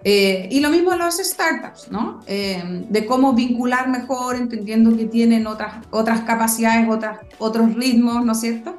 Eh, 0.03 0.47
y 0.51 0.59
lo 0.59 0.69
mismo 0.69 0.93
los 0.93 1.17
startups, 1.17 1.89
¿no? 1.89 2.19
Eh, 2.27 2.85
de 2.87 3.05
cómo 3.07 3.33
vincular 3.33 3.89
mejor, 3.89 4.35
entendiendo 4.35 4.95
que 4.95 5.05
tienen 5.05 5.47
otras, 5.47 5.83
otras 5.89 6.21
capacidades, 6.21 6.87
otras, 6.87 7.21
otros 7.39 7.73
ritmos, 7.73 8.23
¿no 8.23 8.33
es 8.33 8.39
cierto? 8.39 8.77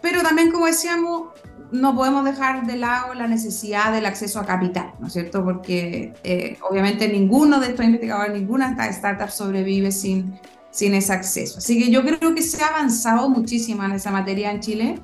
pero 0.00 0.22
también, 0.22 0.50
como 0.50 0.64
decíamos, 0.64 1.37
no 1.72 1.94
podemos 1.94 2.24
dejar 2.24 2.66
de 2.66 2.76
lado 2.76 3.14
la 3.14 3.26
necesidad 3.26 3.92
del 3.92 4.06
acceso 4.06 4.40
a 4.40 4.46
capital, 4.46 4.92
¿no 4.98 5.08
es 5.08 5.12
cierto? 5.12 5.44
Porque 5.44 6.14
eh, 6.24 6.58
obviamente 6.68 7.08
ninguno 7.08 7.60
de 7.60 7.68
estos 7.68 7.84
investigadores, 7.84 8.32
ninguna 8.32 8.66
de 8.66 8.72
estas 8.72 8.96
startups 8.96 9.34
sobrevive 9.34 9.92
sin, 9.92 10.38
sin 10.70 10.94
ese 10.94 11.12
acceso. 11.12 11.58
Así 11.58 11.78
que 11.78 11.90
yo 11.90 12.02
creo 12.02 12.34
que 12.34 12.42
se 12.42 12.62
ha 12.62 12.68
avanzado 12.68 13.28
muchísimo 13.28 13.84
en 13.84 13.92
esa 13.92 14.10
materia 14.10 14.50
en 14.50 14.60
Chile. 14.60 14.98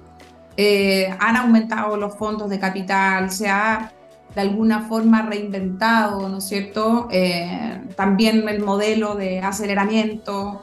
Eh, 0.57 1.15
han 1.19 1.37
aumentado 1.37 1.97
los 1.97 2.15
fondos 2.17 2.49
de 2.49 2.59
capital, 2.59 3.31
se 3.31 3.49
ha 3.49 3.93
de 4.35 4.41
alguna 4.41 4.83
forma 4.83 5.23
reinventado, 5.23 6.29
¿no 6.29 6.39
es 6.39 6.45
cierto? 6.45 7.09
Eh, 7.11 7.81
también 7.97 8.49
el 8.49 8.63
modelo 8.63 9.15
de 9.15 9.41
aceleramiento, 9.41 10.63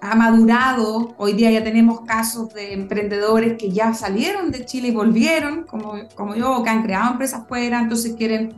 ha 0.00 0.14
madurado. 0.14 1.14
Hoy 1.18 1.34
día 1.34 1.50
ya 1.50 1.64
tenemos 1.64 2.02
casos 2.02 2.52
de 2.54 2.72
emprendedores 2.72 3.56
que 3.58 3.70
ya 3.70 3.94
salieron 3.94 4.50
de 4.50 4.64
Chile 4.64 4.88
y 4.88 4.92
volvieron, 4.92 5.64
como, 5.64 5.94
como 6.14 6.34
yo, 6.34 6.62
que 6.62 6.70
han 6.70 6.82
creado 6.82 7.12
empresas 7.12 7.46
fuera, 7.48 7.80
entonces 7.80 8.14
quieren 8.16 8.54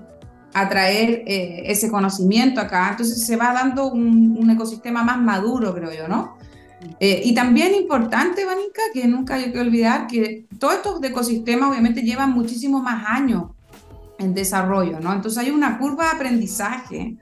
atraer 0.54 1.23
eh, 1.26 1.64
ese 1.66 1.90
conocimiento 1.90 2.61
acá. 2.61 2.88
Entonces 2.90 3.25
se 3.25 3.37
va 3.37 3.52
dando 3.52 3.90
un, 3.90 4.49
ecosistema 4.50 5.02
más 5.02 5.18
maduro, 5.18 5.75
creo 5.75 5.92
yo, 5.92 6.09
¿no? 6.09 6.37
Eh, 7.00 7.23
y 7.25 7.35
también 7.35 7.75
importante, 7.75 8.45
Vanica, 8.45 8.83
que 8.95 9.06
nunca 9.06 9.35
hay 9.35 9.52
que 9.52 9.61
olvidar 9.61 10.06
que 10.06 10.47
todos 10.59 10.75
estos 10.75 11.02
ecosistemas 11.02 11.71
obviamente 11.71 12.02
llevan 12.02 12.33
muchísimos 12.33 12.83
más 12.83 13.04
años 13.06 13.50
en 14.18 14.35
desarrollo, 14.35 15.00
¿no? 15.00 15.12
Entonces 15.12 15.38
hay 15.38 15.50
una 15.50 15.78
curva 15.78 16.04
de 16.04 16.11
aprendizaje 16.11 17.16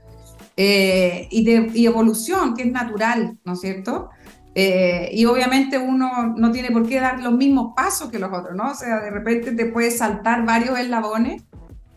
eh, 0.57 1.27
y, 1.31 1.43
de, 1.43 1.71
evolución, 1.85 2.55
que 2.55 2.63
es 2.63 2.71
natural, 2.71 3.37
¿no 3.43 3.53
es 3.53 3.61
cierto? 3.61 4.09
Eh, 4.53 5.09
y 5.11 5.25
obviamente 5.25 5.77
uno 5.77 6.33
no 6.37 6.51
tiene 6.51 6.71
por 6.71 6.87
qué 6.87 6.99
dar 6.99 7.21
los 7.21 7.33
mismos 7.33 7.73
pasos 7.75 8.09
que 8.09 8.19
los 8.19 8.31
otros, 8.31 8.55
¿no? 8.55 8.71
O 8.71 8.75
sea, 8.75 9.01
de 9.01 9.09
repente 9.09 9.51
te 9.51 9.65
puedes 9.65 9.97
saltar 9.97 10.45
varios 10.45 10.79
eslabones 10.79 11.43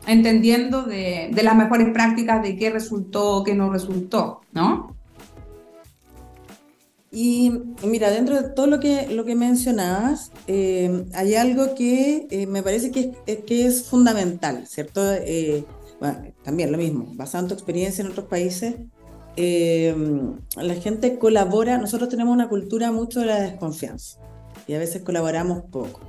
entendiendo 0.06 0.82
de, 0.82 1.30
de 1.32 1.42
las 1.42 1.54
mejores 1.54 1.90
prácticas 1.90 2.42
de 2.42 2.56
qué 2.56 2.70
resultó, 2.70 3.44
qué 3.44 3.54
no 3.54 3.70
resultó, 3.70 4.40
¿no? 4.52 4.97
Y 7.10 7.50
mira, 7.84 8.10
dentro 8.10 8.40
de 8.40 8.50
todo 8.50 8.66
lo 8.66 8.80
que, 8.80 9.08
lo 9.08 9.24
que 9.24 9.34
mencionabas, 9.34 10.30
eh, 10.46 11.06
hay 11.14 11.36
algo 11.36 11.74
que 11.74 12.46
me 12.48 12.62
parece 12.62 12.90
que 12.90 13.12
que 13.46 13.66
es 13.66 13.84
fundamental, 13.84 14.66
¿cierto? 14.66 15.00
bueno, 16.00 16.22
también 16.44 16.70
lo 16.70 16.78
mismo, 16.78 17.08
basado 17.14 17.44
en 17.44 17.48
tu 17.48 17.54
experiencia 17.54 18.02
en 18.04 18.10
otros 18.10 18.26
países, 18.26 18.74
eh, 19.40 19.94
la 20.56 20.74
gente 20.74 21.16
colabora, 21.16 21.78
nosotros 21.78 22.08
tenemos 22.08 22.34
una 22.34 22.48
cultura 22.48 22.90
mucho 22.90 23.20
de 23.20 23.26
la 23.26 23.40
desconfianza 23.40 24.18
y 24.66 24.74
a 24.74 24.80
veces 24.80 25.02
colaboramos 25.02 25.62
poco. 25.70 26.00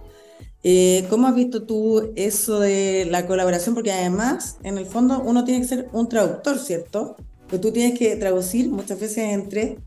Eh, 0.63 1.06
¿Cómo 1.12 1.27
has 1.27 1.36
visto 1.36 1.62
tú 1.62 2.12
eso 2.15 2.60
de 2.60 3.06
la 3.06 3.27
colaboración? 3.27 3.75
Porque 3.75 3.91
además, 3.91 4.58
en 4.63 4.79
el 4.79 4.88
fondo, 4.88 5.22
uno 5.24 5.44
tiene 5.44 5.62
que 5.62 5.68
ser 5.68 5.89
un 5.94 6.10
traductor, 6.10 6.58
¿cierto? 6.58 7.18
Que 7.48 7.60
tú 7.60 7.72
tienes 7.72 8.00
que 8.00 8.15
traducir 8.15 8.70
muchas 8.72 9.00
veces 9.00 9.20
entre 9.20 9.77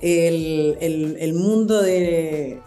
el, 0.00 0.76
el, 0.80 1.16
el 1.18 1.34
mundo 1.34 1.82
de, 1.82 2.60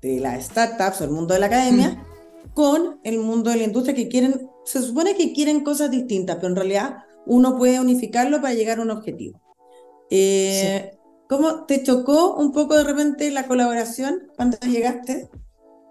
de, 0.00 0.20
las 0.20 0.46
startups 0.46 1.00
o 1.00 1.04
el 1.04 1.10
mundo 1.10 1.34
de 1.34 1.40
la 1.40 1.46
academia 1.46 1.90
mm. 1.90 2.52
con 2.54 3.00
el 3.04 3.18
mundo 3.18 3.50
de 3.50 3.56
la 3.56 3.64
industria 3.64 3.94
que 3.94 4.08
quieren 4.08 4.48
se 4.64 4.82
supone 4.82 5.14
que 5.14 5.32
quieren 5.32 5.62
cosas 5.62 5.90
distintas, 5.90 6.36
pero 6.36 6.48
en 6.48 6.56
realidad 6.56 7.04
uno 7.26 7.56
puede 7.56 7.80
unificarlo 7.80 8.40
para 8.40 8.54
llegar 8.54 8.78
a 8.78 8.82
un 8.82 8.90
objetivo. 8.90 9.40
Eh, 10.10 10.92
¿Cómo 11.28 11.64
te 11.64 11.82
chocó 11.82 12.34
un 12.36 12.52
poco 12.52 12.76
de 12.76 12.84
repente 12.84 13.30
la 13.30 13.46
colaboración 13.46 14.30
cuando 14.36 14.58
llegaste? 14.58 15.28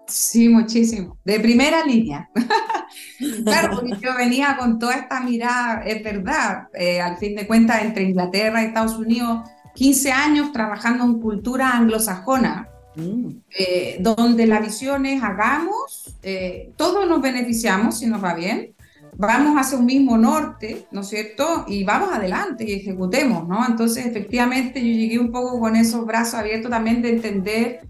Sí, 0.06 0.48
muchísimo. 0.48 1.18
De 1.24 1.40
primera 1.40 1.84
línea. 1.84 2.30
claro, 3.44 3.76
porque 3.76 3.96
yo 4.00 4.14
venía 4.16 4.56
con 4.58 4.78
toda 4.78 4.94
esta 4.94 5.20
mirada, 5.20 5.82
es 5.84 6.02
verdad, 6.04 6.68
eh, 6.74 7.00
al 7.00 7.16
fin 7.16 7.34
de 7.34 7.46
cuentas, 7.46 7.82
entre 7.82 8.04
Inglaterra 8.04 8.62
y 8.62 8.66
Estados 8.66 8.96
Unidos, 8.96 9.48
15 9.74 10.12
años 10.12 10.52
trabajando 10.52 11.04
en 11.04 11.20
cultura 11.20 11.70
anglosajona, 11.70 12.68
mm. 12.96 13.28
eh, 13.58 13.96
donde 14.00 14.46
la 14.46 14.60
visión 14.60 15.06
es 15.06 15.22
hagamos 15.22 16.04
eh, 16.24 16.72
todos 16.76 17.06
nos 17.06 17.20
beneficiamos 17.20 17.98
si 17.98 18.06
nos 18.06 18.24
va 18.24 18.32
bien, 18.32 18.74
vamos 19.18 19.56
hacia 19.60 19.76
un 19.76 19.84
mismo 19.84 20.16
norte, 20.16 20.86
¿no 20.90 21.02
es 21.02 21.08
cierto? 21.08 21.66
Y 21.68 21.84
vamos 21.84 22.10
adelante 22.12 22.64
y 22.64 22.72
ejecutemos, 22.72 23.46
¿no? 23.46 23.64
Entonces, 23.68 24.06
efectivamente, 24.06 24.80
yo 24.80 24.86
llegué 24.86 25.18
un 25.18 25.30
poco 25.30 25.60
con 25.60 25.76
esos 25.76 26.06
brazos 26.06 26.34
abiertos 26.34 26.70
también 26.70 27.02
de 27.02 27.10
entender, 27.10 27.80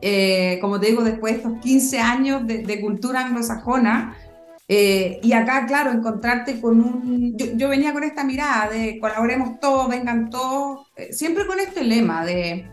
eh, 0.00 0.58
como 0.62 0.80
te 0.80 0.86
digo, 0.86 1.04
después 1.04 1.34
de 1.34 1.40
estos 1.40 1.60
15 1.60 1.98
años 2.00 2.46
de, 2.46 2.80
cultura 2.80 3.26
anglosajona, 3.26 4.16
eh, 4.66 5.20
y 5.22 5.32
acá, 5.32 5.66
claro, 5.66 5.92
encontrarte 5.92 6.60
con 6.60 6.80
un... 6.80 7.36
Yo, 7.36 7.68
venía 7.68 7.92
con 7.92 8.04
esta 8.04 8.24
mirada 8.24 8.70
de 8.70 8.98
colaboremos 8.98 9.60
todos, 9.60 9.88
vengan 9.88 10.30
todos, 10.30 10.86
siempre 11.10 11.46
con 11.46 11.60
este 11.60 11.84
lema 11.84 12.24
de 12.24 12.70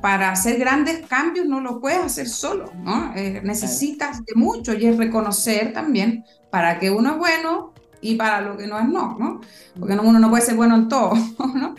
para 0.00 0.30
hacer 0.30 0.58
grandes 0.58 1.06
cambios 1.06 1.46
no 1.46 1.60
lo 1.60 1.80
puedes 1.80 2.00
hacer 2.00 2.28
solo, 2.28 2.72
¿no? 2.82 3.12
Eh, 3.14 3.40
necesitas 3.44 4.24
de 4.24 4.34
mucho 4.34 4.72
y 4.74 4.86
es 4.86 4.96
reconocer 4.96 5.72
también 5.72 6.24
para 6.50 6.78
que 6.78 6.90
uno 6.90 7.12
es 7.12 7.18
bueno 7.18 7.72
y 8.00 8.14
para 8.14 8.40
lo 8.40 8.56
que 8.56 8.66
no 8.66 8.78
es 8.78 8.88
no, 8.88 9.16
¿no? 9.18 9.40
Porque 9.78 9.94
uno 9.94 10.18
no 10.18 10.30
puede 10.30 10.44
ser 10.44 10.54
bueno 10.54 10.76
en 10.76 10.88
todo, 10.88 11.12
¿no? 11.54 11.74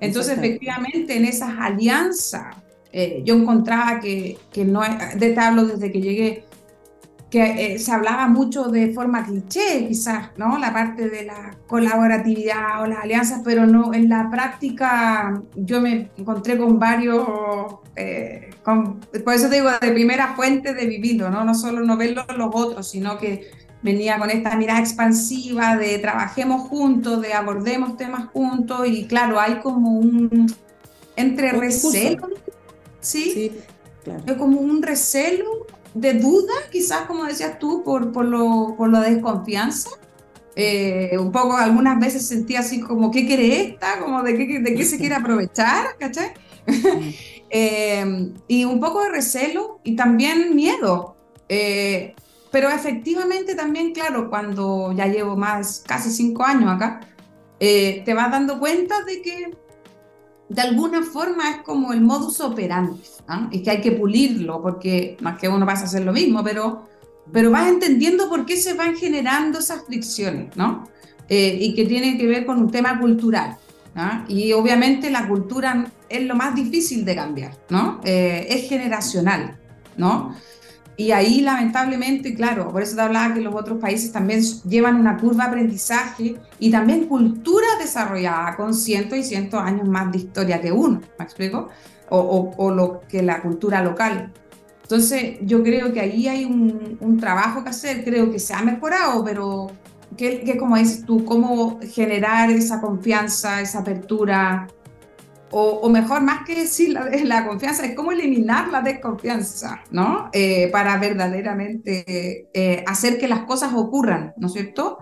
Entonces, 0.00 0.38
efectivamente, 0.38 1.16
en 1.16 1.24
esas 1.24 1.50
alianzas, 1.58 2.56
eh, 2.92 3.22
yo 3.24 3.34
encontraba 3.34 4.00
que, 4.00 4.38
que 4.52 4.64
no, 4.64 4.80
de 4.80 5.30
te 5.30 5.40
hablo 5.40 5.64
desde 5.66 5.92
que 5.92 6.00
llegué, 6.00 6.44
que 7.30 7.74
eh, 7.74 7.78
se 7.78 7.92
hablaba 7.92 8.26
mucho 8.28 8.64
de 8.64 8.92
forma 8.92 9.24
cliché, 9.24 9.86
quizás, 9.86 10.30
¿no? 10.36 10.56
La 10.58 10.72
parte 10.72 11.10
de 11.10 11.24
la 11.24 11.56
colaboratividad 11.66 12.82
o 12.82 12.86
las 12.86 13.00
alianzas, 13.00 13.42
pero 13.44 13.66
no, 13.66 13.92
en 13.92 14.08
la 14.08 14.30
práctica 14.30 15.42
yo 15.54 15.80
me 15.80 16.10
encontré 16.16 16.56
con 16.56 16.78
varios, 16.78 17.26
eh, 17.96 18.50
por 18.64 19.34
eso 19.34 19.50
digo, 19.50 19.68
de 19.80 19.92
primera 19.92 20.34
fuente 20.36 20.72
de 20.72 20.86
vivido, 20.86 21.28
¿no? 21.28 21.44
No 21.44 21.54
solo 21.54 21.82
no 21.84 21.98
verlo 21.98 22.24
los 22.34 22.50
otros, 22.54 22.88
sino 22.88 23.18
que 23.18 23.50
venía 23.82 24.18
con 24.18 24.30
esta 24.30 24.56
mirada 24.56 24.80
expansiva 24.80 25.76
de 25.76 25.98
trabajemos 25.98 26.62
juntos, 26.68 27.20
de 27.20 27.34
abordemos 27.34 27.98
temas 27.98 28.26
juntos, 28.32 28.86
y 28.86 29.06
claro, 29.06 29.38
hay 29.38 29.56
como 29.60 29.98
un, 29.98 30.50
entre 31.14 31.52
recelo, 31.52 32.28
¿sí? 33.00 33.30
sí 33.32 33.52
claro. 34.02 34.38
como 34.38 34.60
un 34.60 34.82
recelo 34.82 35.66
de 35.94 36.14
duda, 36.14 36.52
quizás 36.70 37.02
como 37.02 37.24
decías 37.24 37.58
tú, 37.58 37.82
por, 37.84 38.12
por, 38.12 38.24
lo, 38.24 38.74
por 38.76 38.90
la 38.90 39.00
desconfianza. 39.00 39.90
Eh, 40.56 41.16
un 41.18 41.30
poco, 41.30 41.56
algunas 41.56 42.00
veces 42.00 42.26
sentía 42.26 42.60
así 42.60 42.80
como, 42.80 43.10
¿qué 43.10 43.26
quiere 43.26 43.60
esta? 43.60 44.00
Como 44.00 44.22
de 44.22 44.36
qué, 44.36 44.58
de 44.58 44.74
qué 44.74 44.84
se 44.84 44.98
quiere 44.98 45.14
aprovechar, 45.16 45.96
¿cachai? 45.98 46.32
eh, 47.50 48.32
y 48.48 48.64
un 48.64 48.80
poco 48.80 49.02
de 49.02 49.10
recelo 49.10 49.80
y 49.84 49.96
también 49.96 50.54
miedo. 50.54 51.16
Eh, 51.48 52.14
pero 52.50 52.70
efectivamente 52.70 53.54
también, 53.54 53.92
claro, 53.92 54.28
cuando 54.30 54.92
ya 54.92 55.06
llevo 55.06 55.36
más, 55.36 55.82
casi 55.86 56.10
cinco 56.10 56.44
años 56.44 56.70
acá, 56.70 57.00
eh, 57.60 58.02
te 58.04 58.14
vas 58.14 58.30
dando 58.30 58.58
cuenta 58.58 59.02
de 59.04 59.22
que 59.22 59.56
de 60.48 60.62
alguna 60.62 61.02
forma 61.02 61.50
es 61.50 61.56
como 61.58 61.92
el 61.92 62.00
modus 62.00 62.40
operandi, 62.40 63.00
y 63.50 63.62
que 63.62 63.70
hay 63.70 63.80
que 63.80 63.92
pulirlo, 63.92 64.62
porque 64.62 65.16
más 65.20 65.38
que 65.38 65.48
uno 65.48 65.66
pasa 65.66 65.82
a 65.82 65.84
hacer 65.84 66.04
lo 66.04 66.12
mismo, 66.12 66.42
pero, 66.42 66.88
pero 67.32 67.50
vas 67.50 67.68
entendiendo 67.68 68.28
por 68.28 68.46
qué 68.46 68.56
se 68.56 68.74
van 68.74 68.96
generando 68.96 69.58
esas 69.58 69.84
fricciones, 69.84 70.56
¿no? 70.56 70.88
Eh, 71.28 71.58
y 71.60 71.74
que 71.74 71.84
tiene 71.84 72.16
que 72.16 72.26
ver 72.26 72.46
con 72.46 72.58
un 72.58 72.70
tema 72.70 72.98
cultural. 72.98 73.56
Y 74.28 74.52
obviamente 74.52 75.10
la 75.10 75.26
cultura 75.26 75.90
es 76.08 76.22
lo 76.22 76.36
más 76.36 76.54
difícil 76.54 77.04
de 77.04 77.16
cambiar, 77.16 77.56
¿no? 77.68 78.00
Eh, 78.04 78.46
es 78.48 78.68
generacional, 78.68 79.58
¿no? 79.96 80.36
Y 80.98 81.12
ahí, 81.12 81.42
lamentablemente, 81.42 82.34
claro, 82.34 82.72
por 82.72 82.82
eso 82.82 82.96
te 82.96 83.02
hablaba 83.02 83.32
que 83.32 83.40
los 83.40 83.54
otros 83.54 83.78
países 83.78 84.10
también 84.10 84.42
llevan 84.68 84.96
una 84.96 85.16
curva 85.16 85.44
de 85.44 85.50
aprendizaje 85.50 86.34
y 86.58 86.72
también 86.72 87.06
cultura 87.06 87.68
desarrollada 87.78 88.56
con 88.56 88.74
cientos 88.74 89.16
y 89.16 89.22
cientos 89.22 89.62
años 89.62 89.86
más 89.86 90.10
de 90.10 90.18
historia 90.18 90.60
que 90.60 90.72
uno, 90.72 91.00
¿me 91.16 91.24
explico? 91.24 91.68
O, 92.10 92.52
o, 92.56 92.74
lo 92.74 93.02
que 93.08 93.22
la 93.22 93.40
cultura 93.40 93.80
local. 93.80 94.32
Entonces, 94.82 95.36
yo 95.42 95.62
creo 95.62 95.92
que 95.92 96.00
ahí 96.00 96.26
hay 96.26 96.44
un, 96.44 96.98
un 97.00 97.16
trabajo 97.20 97.62
que 97.62 97.70
hacer, 97.70 98.02
creo 98.04 98.32
que 98.32 98.40
se 98.40 98.52
ha 98.52 98.62
mejorado, 98.62 99.22
pero 99.24 99.70
¿qué, 100.16 100.56
como 100.58 100.76
dices 100.76 101.04
tú, 101.04 101.24
cómo 101.24 101.78
generar 101.94 102.50
esa 102.50 102.80
confianza, 102.80 103.60
esa 103.60 103.80
apertura, 103.80 104.66
o, 105.50 105.88
mejor, 105.88 106.20
más 106.22 106.44
que 106.44 106.54
decir 106.54 106.90
la, 106.90 107.08
la, 107.24 107.46
confianza, 107.46 107.84
es 107.84 107.94
cómo 107.94 108.12
eliminar 108.12 108.68
la 108.68 108.82
desconfianza, 108.82 109.80
¿no? 109.90 110.28
Eh, 110.32 110.68
para 110.70 110.96
verdaderamente 110.98 112.48
eh, 112.52 112.84
hacer 112.86 113.18
que 113.18 113.28
las 113.28 113.40
cosas 113.40 113.72
ocurran, 113.74 114.34
¿no 114.36 114.48
es 114.48 114.52
cierto? 114.52 114.98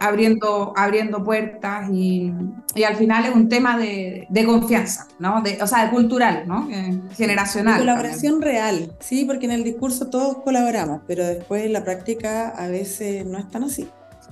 Abriendo, 0.00 0.72
abriendo 0.76 1.22
puertas 1.22 1.88
y, 1.92 2.32
y, 2.74 2.82
al 2.82 2.96
final 2.96 3.26
es 3.26 3.34
un 3.34 3.48
tema 3.48 3.78
de, 3.78 4.26
de 4.28 4.44
confianza, 4.44 5.06
¿no? 5.18 5.42
De, 5.42 5.58
o 5.62 5.66
sea, 5.66 5.84
de 5.84 5.90
cultural, 5.90 6.44
¿no? 6.46 6.68
Eh, 6.70 7.00
generacional. 7.16 7.78
colaboración 7.78 8.42
real, 8.42 8.92
sí, 9.00 9.24
porque 9.24 9.46
en 9.46 9.52
el 9.52 9.64
discurso 9.64 10.08
todos 10.08 10.38
colaboramos, 10.38 11.02
pero 11.06 11.24
después 11.24 11.64
en 11.64 11.72
la 11.72 11.84
práctica 11.84 12.48
a 12.48 12.68
veces 12.68 13.24
no 13.26 13.38
es 13.38 13.48
tan 13.48 13.64
así. 13.64 13.88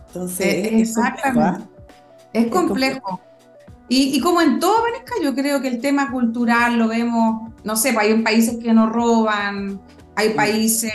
Entonces, 0.09 0.67
es, 0.67 0.89
exactamente. 0.89 1.67
Es 2.32 2.47
complejo. 2.47 3.21
Y, 3.91 4.21
como 4.21 4.43
en 4.43 4.59
todo 4.59 4.85
Venezuela, 4.85 5.25
yo 5.25 5.35
creo 5.35 5.63
que 5.63 5.69
el 5.69 5.81
tema 5.81 6.11
cultural 6.11 6.79
lo 6.79 6.89
vemos, 6.89 7.51
no 7.65 7.75
sé, 7.75 7.95
pues 7.95 8.07
hay 8.07 8.23
países 8.23 8.59
que 8.63 8.75
nos 8.75 8.93
roban, 8.93 9.81
hay 10.15 10.31
países 10.31 10.93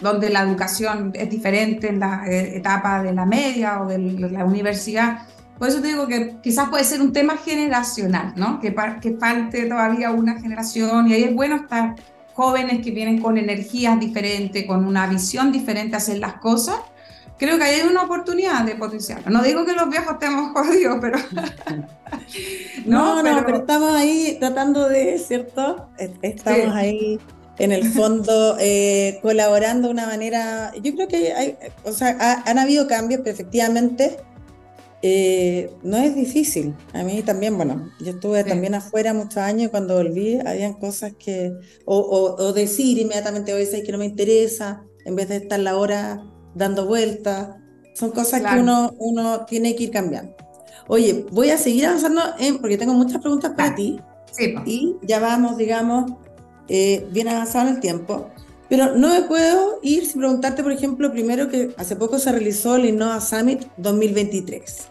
donde 0.00 0.30
la 0.30 0.42
educación 0.42 1.10
es 1.14 1.28
diferente 1.28 1.88
en 1.88 1.98
la 1.98 2.24
eh, 2.28 2.56
etapa 2.56 3.02
de 3.02 3.12
la 3.12 3.26
media 3.26 3.82
o 3.82 3.86
de 3.86 3.98
la 3.98 4.44
universidad. 4.44 5.26
Por 5.58 5.68
eso 5.68 5.80
te 5.80 5.88
digo 5.88 6.06
que 6.06 6.36
quizás 6.40 6.68
puede 6.68 6.84
ser 6.84 7.02
un 7.02 7.12
tema 7.12 7.36
generacional, 7.36 8.34
¿no? 8.36 8.60
Que, 8.60 8.72
que 9.00 9.16
falte 9.16 9.66
todavía 9.66 10.12
una 10.12 10.40
generación 10.40 11.08
y 11.08 11.14
ahí 11.14 11.24
es 11.24 11.34
bueno 11.34 11.56
estar 11.56 11.96
jóvenes 12.34 12.84
que 12.84 12.92
vienen 12.92 13.20
con 13.20 13.36
energías 13.36 13.98
diferentes, 13.98 14.64
con 14.64 14.86
una 14.86 15.08
visión 15.08 15.50
diferente 15.50 15.96
a 15.96 15.98
hacer 15.98 16.18
las 16.18 16.34
cosas 16.34 16.76
creo 17.38 17.56
que 17.56 17.64
hay 17.64 17.80
una 17.88 18.02
oportunidad 18.02 18.64
de 18.64 18.74
potenciar. 18.74 19.30
No 19.30 19.42
digo 19.42 19.64
que 19.64 19.72
los 19.72 19.88
viejos 19.88 20.14
estemos 20.14 20.52
jodidos, 20.54 20.98
pero... 21.00 21.18
no, 22.86 23.22
no, 23.22 23.44
pero... 23.44 23.58
estamos 23.58 23.94
ahí 23.94 24.36
tratando 24.38 24.88
de, 24.88 25.18
¿cierto? 25.18 25.88
Estamos 26.22 26.74
ahí 26.74 27.18
en 27.58 27.72
el 27.72 27.84
fondo 27.92 28.56
eh, 28.60 29.18
colaborando 29.22 29.88
de 29.88 29.94
una 29.94 30.06
manera, 30.06 30.72
yo 30.82 30.94
creo 30.94 31.08
que 31.08 31.32
hay, 31.32 31.56
o 31.84 31.92
sea, 31.92 32.42
han 32.44 32.58
habido 32.58 32.86
cambios, 32.86 33.20
pero 33.22 33.34
efectivamente 33.34 34.16
eh, 35.02 35.70
no 35.82 35.96
es 35.96 36.14
difícil. 36.14 36.74
A 36.92 37.04
mí 37.04 37.22
también, 37.22 37.56
bueno, 37.56 37.92
yo 38.00 38.10
estuve 38.10 38.42
también 38.44 38.74
afuera 38.74 39.14
muchos 39.14 39.38
años 39.38 39.68
y 39.68 39.70
cuando 39.70 39.96
volví 39.96 40.38
habían 40.44 40.74
cosas 40.74 41.12
que, 41.18 41.52
o, 41.84 42.36
o, 42.38 42.52
decir 42.52 42.98
inmediatamente, 42.98 43.52
hoy 43.52 43.66
sé 43.66 43.82
que 43.82 43.92
no 43.92 43.98
me 43.98 44.06
interesa, 44.06 44.84
en 45.04 45.14
vez 45.14 45.28
de 45.28 45.36
estar 45.36 45.60
la 45.60 45.76
hora 45.76 46.22
dando 46.58 46.86
vueltas. 46.86 47.56
Son 47.94 48.10
cosas 48.10 48.42
que 48.42 48.60
uno, 48.60 48.94
uno 48.98 49.46
tiene 49.46 49.74
que 49.74 49.84
ir 49.84 49.90
cambiando. 49.90 50.36
Oye, 50.88 51.26
voy 51.30 51.50
a 51.50 51.58
seguir 51.58 51.86
avanzando 51.86 52.22
en, 52.38 52.58
porque 52.58 52.78
tengo 52.78 52.94
muchas 52.94 53.20
preguntas 53.20 53.52
para 53.56 53.74
ti. 53.74 54.00
Sí. 54.30 54.54
Y 54.66 54.96
ya 55.02 55.20
vamos, 55.20 55.56
digamos, 55.56 56.12
eh, 56.68 57.06
bien 57.10 57.28
avanzado 57.28 57.68
en 57.68 57.76
el 57.76 57.80
tiempo. 57.80 58.28
Pero 58.68 58.94
no 58.94 59.08
me 59.08 59.22
puedo 59.22 59.78
ir 59.82 60.06
sin 60.06 60.20
preguntarte, 60.20 60.62
por 60.62 60.72
ejemplo, 60.72 61.10
primero 61.10 61.48
que 61.48 61.74
hace 61.78 61.96
poco 61.96 62.18
se 62.18 62.30
realizó 62.30 62.76
el 62.76 62.84
Innova 62.84 63.20
Summit 63.20 63.64
2023, 63.78 64.88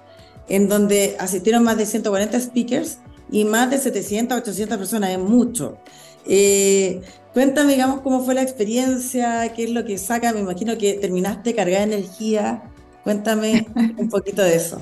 en 0.50 0.68
donde 0.68 1.16
asistieron 1.20 1.64
más 1.64 1.78
de 1.78 1.86
140 1.86 2.40
speakers 2.40 2.98
y 3.32 3.46
más 3.46 3.70
de 3.70 3.78
700, 3.78 4.40
800 4.40 4.78
personas, 4.78 5.12
es 5.12 5.20
mucho. 5.20 5.78
Eh, 6.26 7.02
Cuéntame, 7.38 7.74
digamos, 7.74 8.02
cómo 8.02 8.26
fue 8.26 8.34
la 8.34 8.42
experiencia, 8.42 9.54
qué 9.54 9.66
es 9.66 9.70
lo 9.70 9.86
que 9.86 10.00
saca. 10.00 10.34
Me 10.34 10.40
imagino 10.40 10.76
que 10.76 10.96
terminaste 10.96 11.54
cargada 11.54 11.86
de 11.86 11.98
energía. 11.98 12.64
Cuéntame 13.04 13.68
un 13.98 14.10
poquito 14.10 14.42
de 14.42 14.56
eso. 14.56 14.82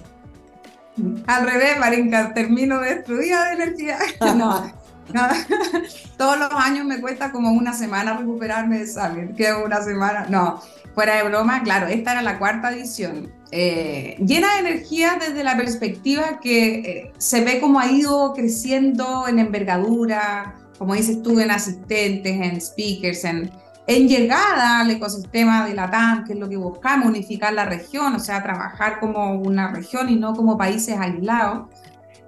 Al 1.28 1.46
revés, 1.46 1.78
Marinka, 1.78 2.34
termino 2.34 2.80
destruida 2.80 3.50
de 3.50 3.56
energía. 3.56 3.98
no, 4.38 4.72
Todos 6.18 6.40
los 6.40 6.50
años 6.54 6.86
me 6.86 7.02
cuesta 7.02 7.34
como 7.34 7.52
una 7.52 7.74
semana 7.74 8.16
recuperarme 8.16 8.80
de 8.80 8.88
salir, 8.88 9.36
que 9.36 9.52
una 9.52 9.82
semana. 9.82 10.28
No, 10.30 10.62
fuera 10.94 11.18
de 11.18 11.24
broma, 11.24 11.62
claro, 11.62 11.88
esta 11.88 12.14
era 12.14 12.22
la 12.22 12.40
cuarta 12.40 12.72
edición. 12.72 13.34
Eh, 13.52 14.16
llena 14.26 14.54
de 14.54 14.60
energía 14.70 15.18
desde 15.20 15.44
la 15.44 15.58
perspectiva 15.58 16.40
que 16.42 16.76
eh, 16.76 17.12
se 17.18 17.44
ve 17.44 17.60
cómo 17.60 17.82
ha 17.82 17.92
ido 17.92 18.34
creciendo 18.34 19.28
en 19.28 19.40
envergadura, 19.40 20.56
como 20.78 20.96
dices 20.96 21.22
tú, 21.22 21.40
en 21.40 21.52
asistentes, 21.52 22.34
en 22.34 22.60
speakers, 22.60 23.24
en, 23.24 23.52
en 23.88 24.08
llegada 24.08 24.80
al 24.80 24.92
ecosistema 24.92 25.68
de 25.68 25.74
la 25.74 25.90
TAM, 25.90 26.26
que 26.26 26.34
es 26.34 26.40
lo 26.40 26.50
que 26.50 26.58
buscamos, 26.58 27.08
unificar 27.08 27.54
la 27.54 27.66
región, 27.66 28.16
o 28.16 28.20
sea, 28.20 28.42
trabajar 28.42 29.00
como 29.00 29.34
una 29.36 29.72
región 29.72 30.10
y 30.10 30.16
no 30.16 30.34
como 30.34 30.58
países 30.58 30.98
aislados. 30.98 31.70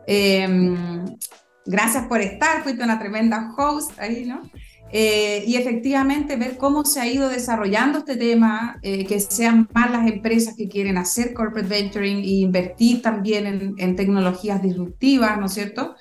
Em, 0.06 1.06
gracias 1.66 2.06
por 2.08 2.22
estar, 2.22 2.64
fuiste 2.64 2.84
una 2.84 3.00
tremenda 3.00 3.54
host 3.58 4.00
ahí, 4.00 4.26
¿no? 4.26 4.42
Eh, 4.90 5.44
y 5.46 5.58
efectivamente 5.58 6.38
ver 6.38 6.58
cómo 6.58 6.86
se 6.86 7.02
ha 7.02 7.08
ido 7.08 7.28
desarrollando 7.28 8.00
este 8.00 8.16
tema, 8.16 8.80
eh, 8.84 9.06
que 9.06 9.20
sean 9.20 9.68
más 9.74 9.92
las 9.92 10.08
empresas 10.08 10.56
que 10.56 10.70
quieren 10.70 10.98
hacer 10.98 11.34
corporate 11.34 11.68
venturing 11.68 12.20
e 12.20 12.40
invertir 12.40 13.02
también 13.02 13.48
en, 13.48 13.76
en 13.78 13.96
tecnologías 13.98 14.62
disruptivas, 14.62 15.38
¿no 15.38 15.48
es 15.48 15.54
cierto? 15.54 15.96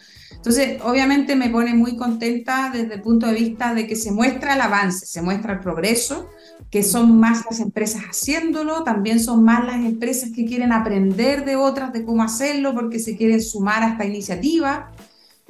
Entonces, 0.46 0.80
obviamente 0.84 1.34
me 1.34 1.50
pone 1.50 1.74
muy 1.74 1.96
contenta 1.96 2.70
desde 2.72 2.94
el 2.94 3.02
punto 3.02 3.26
de 3.26 3.34
vista 3.34 3.74
de 3.74 3.88
que 3.88 3.96
se 3.96 4.12
muestra 4.12 4.54
el 4.54 4.60
avance, 4.60 5.04
se 5.04 5.20
muestra 5.20 5.54
el 5.54 5.58
progreso, 5.58 6.28
que 6.70 6.84
son 6.84 7.18
más 7.18 7.44
las 7.50 7.58
empresas 7.58 8.02
haciéndolo, 8.02 8.84
también 8.84 9.18
son 9.18 9.42
más 9.42 9.66
las 9.66 9.84
empresas 9.84 10.30
que 10.30 10.46
quieren 10.46 10.70
aprender 10.70 11.44
de 11.44 11.56
otras 11.56 11.92
de 11.92 12.04
cómo 12.04 12.22
hacerlo 12.22 12.76
porque 12.76 13.00
se 13.00 13.16
quieren 13.16 13.42
sumar 13.42 13.82
a 13.82 13.88
esta 13.88 14.04
iniciativa. 14.04 14.92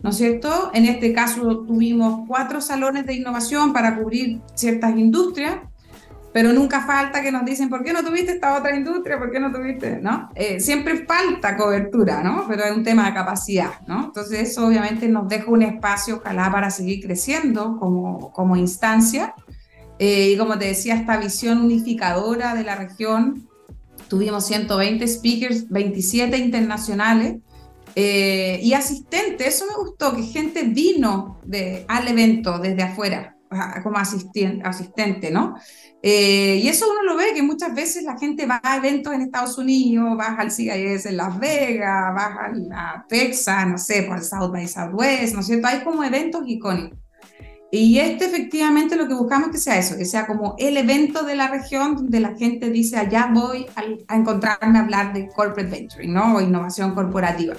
¿no 0.02 0.08
es 0.08 0.16
cierto? 0.16 0.70
En 0.72 0.86
este 0.86 1.12
caso 1.12 1.58
tuvimos 1.66 2.26
cuatro 2.26 2.62
salones 2.62 3.04
de 3.04 3.16
innovación 3.16 3.74
para 3.74 3.98
cubrir 3.98 4.40
ciertas 4.54 4.96
industrias, 4.96 5.58
pero 6.36 6.52
nunca 6.52 6.84
falta 6.84 7.22
que 7.22 7.32
nos 7.32 7.46
dicen, 7.46 7.70
¿por 7.70 7.82
qué 7.82 7.94
no 7.94 8.04
tuviste 8.04 8.32
esta 8.32 8.58
otra 8.58 8.76
industria? 8.76 9.18
¿Por 9.18 9.30
qué 9.30 9.40
no 9.40 9.50
tuviste? 9.50 10.00
¿No? 10.02 10.28
Eh, 10.34 10.60
siempre 10.60 11.06
falta 11.06 11.56
cobertura, 11.56 12.22
¿no? 12.22 12.44
Pero 12.46 12.64
es 12.64 12.76
un 12.76 12.84
tema 12.84 13.06
de 13.06 13.14
capacidad, 13.14 13.80
¿no? 13.86 14.04
Entonces 14.04 14.50
eso 14.50 14.66
obviamente 14.66 15.08
nos 15.08 15.30
deja 15.30 15.50
un 15.50 15.62
espacio, 15.62 16.16
ojalá, 16.16 16.52
para 16.52 16.70
seguir 16.70 17.02
creciendo 17.02 17.78
como, 17.78 18.34
como 18.34 18.54
instancia. 18.54 19.34
Eh, 19.98 20.32
y 20.32 20.36
como 20.36 20.58
te 20.58 20.66
decía, 20.66 20.96
esta 20.96 21.16
visión 21.16 21.62
unificadora 21.62 22.54
de 22.54 22.64
la 22.64 22.74
región, 22.74 23.48
tuvimos 24.08 24.44
120 24.44 25.08
speakers, 25.08 25.70
27 25.70 26.36
internacionales, 26.36 27.36
eh, 27.94 28.60
y 28.62 28.74
asistente, 28.74 29.48
eso 29.48 29.64
me 29.64 29.82
gustó, 29.82 30.14
que 30.14 30.22
gente 30.22 30.64
vino 30.64 31.38
de, 31.46 31.86
al 31.88 32.06
evento 32.08 32.58
desde 32.58 32.82
afuera 32.82 33.35
como 33.82 33.98
asistente, 33.98 35.30
¿no? 35.30 35.56
Eh, 36.02 36.60
y 36.62 36.68
eso 36.68 36.86
uno 36.90 37.02
lo 37.02 37.16
ve, 37.16 37.34
que 37.34 37.42
muchas 37.42 37.74
veces 37.74 38.04
la 38.04 38.18
gente 38.18 38.46
va 38.46 38.60
a 38.62 38.76
eventos 38.76 39.12
en 39.12 39.22
Estados 39.22 39.58
Unidos, 39.58 40.16
va 40.18 40.34
al 40.34 40.50
CIS 40.50 41.06
en 41.06 41.16
Las 41.16 41.38
Vegas, 41.38 42.14
va 42.16 42.50
a 42.74 43.06
Texas, 43.08 43.66
no 43.66 43.78
sé, 43.78 44.02
por 44.02 44.22
South 44.22 44.52
by 44.52 44.68
Southwest, 44.68 45.34
¿no 45.34 45.40
es 45.40 45.46
cierto? 45.46 45.66
Hay 45.66 45.80
como 45.82 46.04
eventos 46.04 46.42
icónicos. 46.46 46.98
Y 47.72 47.98
este 47.98 48.26
efectivamente 48.26 48.94
lo 48.94 49.08
que 49.08 49.14
buscamos 49.14 49.50
que 49.50 49.58
sea 49.58 49.76
eso, 49.76 49.96
que 49.96 50.04
sea 50.04 50.26
como 50.26 50.54
el 50.58 50.76
evento 50.76 51.24
de 51.24 51.34
la 51.34 51.48
región 51.48 51.96
donde 51.96 52.20
la 52.20 52.36
gente 52.36 52.70
dice, 52.70 52.96
allá 52.96 53.28
voy 53.32 53.66
a, 53.74 53.82
a 54.06 54.16
encontrarme 54.16 54.78
a 54.78 54.82
hablar 54.82 55.12
de 55.12 55.28
corporate 55.28 55.70
venturing, 55.70 56.12
¿no? 56.12 56.40
Innovación 56.40 56.94
corporativa. 56.94 57.56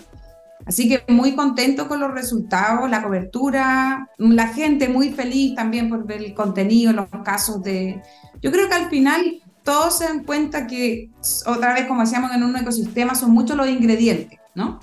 Así 0.67 0.89
que 0.89 1.01
muy 1.11 1.33
contento 1.33 1.87
con 1.87 2.01
los 2.01 2.11
resultados, 2.11 2.89
la 2.89 3.01
cobertura, 3.01 4.09
la 4.17 4.47
gente 4.49 4.89
muy 4.89 5.11
feliz 5.13 5.55
también 5.55 5.89
por 5.89 6.05
ver 6.05 6.21
el 6.21 6.33
contenido, 6.33 6.91
los 6.91 7.07
casos 7.23 7.63
de... 7.63 8.01
Yo 8.41 8.51
creo 8.51 8.67
que 8.67 8.75
al 8.75 8.89
final 8.89 9.41
todos 9.63 9.97
se 9.97 10.03
dan 10.03 10.25
cuenta 10.25 10.67
que, 10.67 11.09
otra 11.45 11.73
vez 11.73 11.85
como 11.85 12.01
decíamos 12.01 12.31
en 12.33 12.43
un 12.43 12.55
ecosistema, 12.57 13.15
son 13.15 13.31
muchos 13.31 13.55
los 13.55 13.69
ingredientes, 13.69 14.39
¿no? 14.55 14.79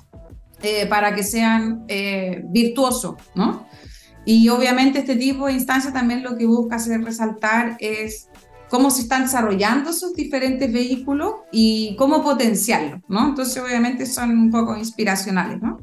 Eh, 0.63 0.87
para 0.87 1.15
que 1.15 1.23
sean 1.23 1.85
eh, 1.89 2.43
virtuosos, 2.47 3.17
¿no? 3.35 3.67
Y 4.25 4.49
obviamente 4.49 5.01
este 5.01 5.17
tipo 5.17 5.47
de 5.47 5.53
instancia 5.53 5.93
también 5.93 6.23
lo 6.23 6.39
que 6.39 6.47
busca 6.47 6.77
hacer 6.77 7.03
resaltar 7.03 7.77
es 7.79 8.29
cómo 8.75 8.91
se 8.91 9.03
están 9.03 9.23
desarrollando 9.23 9.91
esos 9.91 10.15
diferentes 10.15 10.73
vehículos 10.73 11.35
y 11.53 11.95
cómo 11.97 12.25
potenciarlos, 12.25 13.03
¿no? 13.07 13.29
Entonces, 13.29 13.63
obviamente 13.63 14.05
son 14.05 14.31
un 14.31 14.51
poco 14.51 14.77
inspiracionales, 14.77 15.63
¿no? 15.63 15.79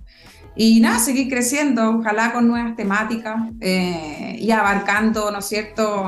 Y 0.57 0.81
nada, 0.81 0.99
seguir 0.99 1.29
creciendo, 1.29 1.89
ojalá 1.99 2.33
con 2.33 2.49
nuevas 2.49 2.75
temáticas 2.75 3.43
eh, 3.61 4.35
y 4.37 4.51
abarcando, 4.51 5.31
¿no 5.31 5.39
es 5.39 5.45
cierto?, 5.45 6.03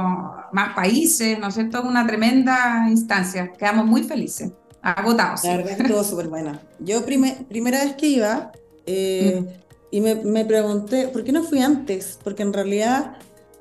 más 0.52 0.76
países, 0.76 1.40
¿no 1.40 1.48
es 1.48 1.54
cierto?, 1.54 1.84
una 1.84 2.06
tremenda 2.06 2.86
instancia. 2.90 3.54
Quedamos 3.54 3.86
muy 3.86 4.04
felices, 4.04 4.52
agotados. 4.82 5.46
La 5.46 5.56
verdad 5.56 5.80
estuvo 5.80 6.04
súper 6.04 6.28
buena. 6.28 6.60
Yo 6.80 7.06
primera 7.06 7.86
vez 7.86 7.94
que 7.96 8.08
iba 8.08 8.52
eh, 8.86 9.42
mm. 9.42 9.48
y 9.90 10.02
me, 10.02 10.16
me 10.16 10.44
pregunté, 10.44 11.08
¿por 11.08 11.24
qué 11.24 11.32
no 11.32 11.44
fui 11.44 11.60
antes? 11.60 12.20
Porque 12.22 12.44
en 12.44 12.52
realidad 12.52 13.16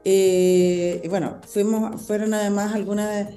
eh, 0.04 1.06
bueno, 1.08 1.38
fuimos, 1.46 2.02
fueron 2.02 2.34
además 2.34 2.74
algunas 2.74 3.28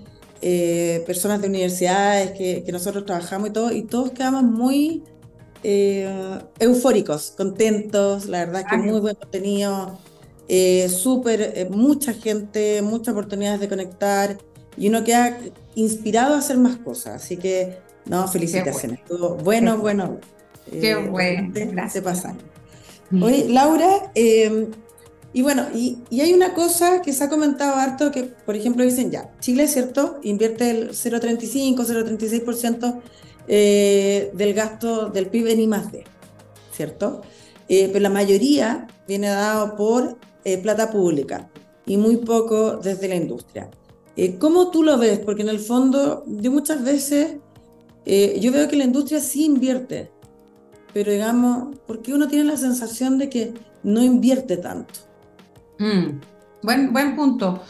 eh, 0.42 1.04
personas 1.06 1.42
de 1.42 1.48
universidades 1.48 2.32
que, 2.32 2.64
que, 2.64 2.72
nosotros 2.72 3.06
trabajamos 3.06 3.50
y 3.50 3.54
todo, 3.54 3.72
y 3.72 3.84
todos 3.84 4.12
quedamos 4.12 4.44
muy 4.44 5.04
eh, 5.64 6.40
eufóricos, 6.60 7.34
contentos, 7.38 8.26
la 8.26 8.46
verdad 8.46 8.62
es 8.62 8.68
que 8.68 8.78
muy 8.78 9.00
buen 9.00 9.16
contenido, 9.16 10.00
súper, 10.90 11.70
mucha 11.70 12.14
gente, 12.14 12.82
muchas 12.82 13.14
oportunidades 13.14 13.60
de 13.60 13.70
conectar, 13.70 14.38
y 14.78 14.90
uno 14.90 15.04
queda 15.04 15.38
inspirado 15.76 16.36
a 16.36 16.40
hacer 16.40 16.58
más 16.58 16.78
cosas, 16.78 17.24
así 17.24 17.38
que, 17.38 17.78
no, 18.06 18.28
felicitaciones, 18.28 19.00
bueno. 19.08 19.38
bueno, 19.44 19.78
bueno. 19.78 20.20
Qué 20.70 20.96
bueno, 20.96 21.52
gracias. 21.54 21.94
Se 21.94 22.02
pasan. 22.02 22.38
Oye, 23.22 23.48
Laura, 23.50 24.12
y 25.36 25.42
bueno, 25.42 25.68
y, 25.76 25.98
hay 26.22 26.34
una 26.34 26.54
cosa 26.54 27.02
que 27.02 27.12
se 27.12 27.26
ha 27.26 27.30
comentado 27.30 27.76
harto, 27.76 28.10
que 28.10 28.24
por 28.24 28.56
ejemplo 28.56 28.86
dicen 28.86 29.12
ya, 29.12 29.36
Chile, 29.42 29.68
¿cierto? 29.68 30.18
Invierte 30.24 30.70
el 30.70 30.92
0,35, 30.92 31.76
0,36% 31.76 33.02
eh, 33.50 34.32
del 34.34 34.54
gasto 34.54 35.10
del 35.10 35.28
PIB 35.28 35.48
en 35.48 35.60
I+.D., 35.60 36.06
¿cierto? 36.72 37.22
Eh, 37.68 37.90
pero 37.92 38.00
la 38.00 38.10
mayoría 38.10 38.88
viene 39.10 39.28
dado 39.28 39.76
por 39.76 40.18
eh, 40.46 40.58
plata 40.58 40.90
pública 40.90 41.50
y 41.86 41.98
muy 41.98 42.16
poco 42.16 42.78
desde 42.78 43.10
la 43.10 43.16
industria. 43.16 43.70
¿Cómo 44.40 44.72
tú 44.72 44.84
lo 44.84 44.98
ves? 44.98 45.20
Porque 45.20 45.42
en 45.42 45.50
el 45.50 45.60
fondo, 45.60 46.24
yo 46.28 46.50
muchas 46.50 46.82
veces, 46.82 47.40
yo 48.06 48.52
veo 48.54 48.70
que 48.70 48.78
la 48.78 48.86
industria 48.86 49.20
sí 49.20 49.44
invierte, 49.44 50.10
pero 50.94 51.12
digamos, 51.12 51.76
porque 51.86 52.14
uno 52.14 52.30
tiene 52.30 52.46
la 52.46 52.56
sensación 52.56 53.18
de 53.18 53.30
que 53.30 53.54
no 53.84 54.02
invierte 54.02 54.56
tanto. 54.56 54.94
Mm, 55.80 56.20
buen, 56.62 56.94
buen 56.94 57.16
punto. 57.16 57.64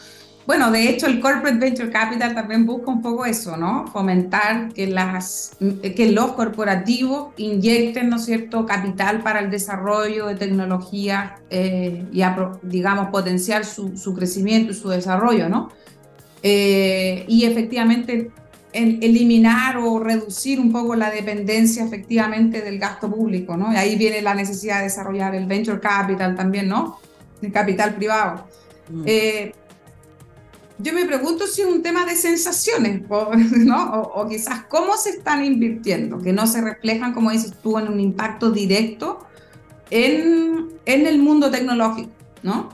Bueno, 0.46 0.70
de 0.70 0.88
hecho, 0.88 1.06
el 1.06 1.18
Corporate 1.18 1.58
Venture 1.58 1.90
Capital 1.90 2.32
también 2.32 2.66
busca 2.66 2.92
un 2.92 3.02
poco 3.02 3.26
eso, 3.26 3.56
¿no? 3.56 3.88
Fomentar 3.88 4.72
que, 4.72 4.86
las, 4.86 5.56
que 5.58 6.12
los 6.12 6.32
corporativos 6.32 7.34
inyecten, 7.36 8.08
¿no 8.08 8.16
es 8.16 8.26
cierto?, 8.26 8.64
capital 8.64 9.22
para 9.22 9.40
el 9.40 9.50
desarrollo 9.50 10.26
de 10.26 10.36
tecnología 10.36 11.40
eh, 11.50 12.04
y, 12.12 12.22
digamos, 12.62 13.08
potenciar 13.08 13.64
su, 13.64 13.96
su, 13.96 14.14
crecimiento 14.14 14.70
y 14.70 14.76
su 14.76 14.88
desarrollo, 14.88 15.48
¿no? 15.48 15.70
Eh, 16.44 17.24
y 17.26 17.44
efectivamente 17.44 18.30
eliminar 18.72 19.78
o 19.78 19.98
reducir 19.98 20.60
un 20.60 20.70
poco 20.70 20.94
la 20.94 21.10
dependencia 21.10 21.84
efectivamente 21.84 22.60
del 22.60 22.78
gasto 22.78 23.10
público, 23.10 23.56
¿no? 23.56 23.72
Y 23.72 23.76
ahí 23.76 23.96
viene 23.96 24.22
la 24.22 24.34
necesidad 24.34 24.78
de 24.78 24.84
desarrollar 24.84 25.34
el 25.34 25.46
venture 25.46 25.80
capital 25.80 26.36
también, 26.36 26.68
¿no? 26.68 26.98
De 27.40 27.52
capital 27.52 27.94
privado. 27.94 28.46
Mm. 28.88 29.02
Eh, 29.06 29.52
yo 30.78 30.92
me 30.92 31.06
pregunto 31.06 31.46
si 31.46 31.62
es 31.62 31.68
un 31.68 31.82
tema 31.82 32.04
de 32.04 32.16
sensaciones, 32.16 33.02
¿no? 33.56 34.02
O, 34.02 34.28
quizás 34.28 34.64
cómo 34.64 34.96
se 34.96 35.10
están 35.10 35.44
invirtiendo, 35.44 36.18
que 36.18 36.32
no 36.32 36.46
se 36.46 36.60
reflejan, 36.60 37.12
como 37.12 37.30
dices 37.30 37.54
tú, 37.62 37.78
en 37.78 37.88
un 37.88 38.00
impacto 38.00 38.50
directo 38.50 39.26
en, 39.90 40.68
en 40.84 41.06
el 41.06 41.18
mundo 41.18 41.50
tecnológico, 41.50 42.10
¿no? 42.42 42.70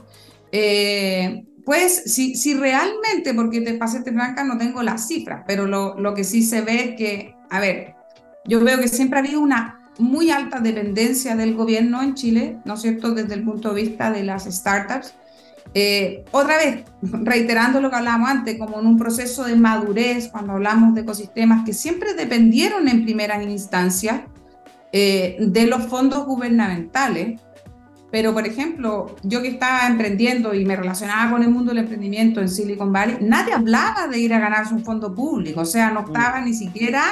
Eh, 0.51 1.45
pues 1.65 2.03
si, 2.13 2.35
si 2.35 2.55
realmente, 2.55 3.33
porque 3.33 3.61
te 3.61 3.75
pasé 3.75 4.03
franca, 4.03 4.43
no 4.43 4.57
tengo 4.57 4.83
las 4.83 5.07
cifras, 5.07 5.43
pero 5.47 5.65
lo, 5.65 5.97
lo 5.97 6.13
que 6.13 6.25
sí 6.25 6.43
se 6.43 6.61
ve 6.61 6.89
es 6.89 6.95
que, 6.97 7.35
a 7.49 7.59
ver, 7.61 7.95
yo 8.45 8.59
veo 8.59 8.79
que 8.79 8.89
siempre 8.89 9.19
ha 9.19 9.23
habido 9.23 9.39
una 9.39 9.82
muy 9.99 10.31
alta 10.31 10.59
dependencia 10.59 11.35
del 11.35 11.53
gobierno 11.53 12.01
en 12.01 12.15
Chile, 12.15 12.57
¿no 12.65 12.73
es 12.75 12.81
cierto?, 12.81 13.13
desde 13.13 13.35
el 13.35 13.43
punto 13.43 13.73
de 13.73 13.83
vista 13.83 14.11
de 14.11 14.23
las 14.23 14.45
startups. 14.45 15.13
Eh, 15.73 16.25
otra 16.31 16.57
vez, 16.57 16.83
reiterando 17.01 17.79
lo 17.79 17.89
que 17.89 17.95
hablábamos 17.95 18.29
antes, 18.29 18.57
como 18.57 18.79
en 18.79 18.87
un 18.87 18.97
proceso 18.97 19.43
de 19.45 19.55
madurez, 19.55 20.29
cuando 20.29 20.53
hablamos 20.53 20.95
de 20.95 21.01
ecosistemas 21.01 21.65
que 21.65 21.73
siempre 21.73 22.13
dependieron 22.13 22.87
en 22.87 23.03
primera 23.03 23.41
instancia 23.41 24.27
eh, 24.91 25.37
de 25.39 25.67
los 25.67 25.83
fondos 25.87 26.25
gubernamentales, 26.25 27.41
pero, 28.13 28.31
por 28.31 28.45
ejemplo, 28.45 29.15
yo 29.23 29.41
que 29.41 29.47
estaba 29.47 29.87
emprendiendo 29.87 30.53
y 30.53 30.65
me 30.65 30.75
relacionaba 30.75 31.31
con 31.31 31.41
el 31.41 31.49
mundo 31.49 31.71
del 31.71 31.79
emprendimiento 31.79 32.41
en 32.41 32.47
Silicon 32.47 32.93
Valley, 32.93 33.17
nadie 33.21 33.53
hablaba 33.53 34.07
de 34.07 34.19
ir 34.19 34.35
a 34.35 34.39
ganarse 34.39 34.71
un 34.71 34.85
fondo 34.85 35.15
público, 35.15 35.61
o 35.61 35.65
sea, 35.65 35.89
no 35.89 36.03
mm. 36.03 36.05
estaba 36.05 36.41
ni 36.41 36.53
siquiera 36.53 37.03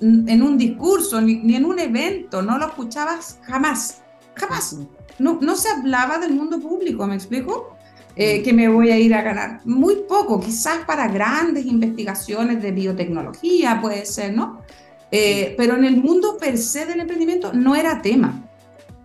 en 0.00 0.42
un 0.42 0.56
discurso, 0.56 1.20
ni, 1.20 1.54
en 1.54 1.66
un 1.66 1.78
evento, 1.78 2.40
no 2.40 2.56
lo 2.56 2.68
escuchabas 2.68 3.38
jamás, 3.42 4.00
jamás. 4.34 4.78
No, 5.18 5.38
no 5.42 5.56
se 5.56 5.68
hablaba 5.68 6.16
del 6.16 6.32
mundo 6.32 6.58
público, 6.58 7.06
¿me 7.06 7.16
explico? 7.16 7.76
Eh, 8.16 8.40
mm. 8.40 8.42
que 8.42 8.52
me 8.54 8.68
voy 8.68 8.90
a 8.90 8.98
ir 8.98 9.14
a 9.14 9.20
ganar. 9.20 9.60
Muy 9.66 10.04
poco, 10.08 10.40
quizás 10.40 10.86
para 10.86 11.06
grandes 11.08 11.66
investigaciones 11.66 12.62
de 12.62 12.72
biotecnología, 12.72 13.78
puede 13.82 14.06
ser, 14.06 14.34
¿no? 14.34 14.62
Eh, 15.10 15.54
pero 15.58 15.76
en 15.76 15.84
el 15.84 15.98
mundo 15.98 16.38
per 16.38 16.56
se 16.56 16.86
del 16.86 17.00
emprendimiento 17.00 17.52
no 17.52 17.76
era 17.76 18.00
tema. 18.00 18.42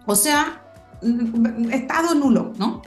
O 0.05 0.15
sea, 0.15 0.60
estado 1.71 2.15
nulo, 2.15 2.53
¿no? 2.57 2.81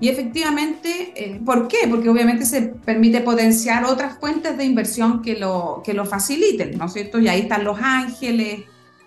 Y 0.00 0.08
efectivamente, 0.08 1.12
eh, 1.16 1.40
¿por 1.44 1.66
qué? 1.66 1.88
Porque 1.88 2.08
obviamente 2.08 2.44
se 2.44 2.62
permite 2.62 3.20
potenciar 3.22 3.84
otras 3.84 4.18
fuentes 4.18 4.56
de 4.56 4.64
inversión 4.64 5.20
que 5.20 5.36
lo, 5.38 5.82
que 5.84 5.94
lo 5.94 6.04
faciliten, 6.04 6.78
¿no 6.78 6.86
es 6.86 6.92
cierto? 6.92 7.18
Y 7.18 7.28
ahí 7.28 7.40
están 7.40 7.64
los 7.64 7.78
ángeles, 7.80 8.60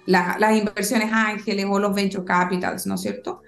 las 0.06 0.58
inversiones 0.58 1.10
ángeles 1.14 1.66
o 1.70 1.80
los 1.80 1.96
venture 1.96 2.26
capitals, 2.26 2.86
¿no 2.86 2.96
es 2.96 3.02
cierto? 3.02 3.42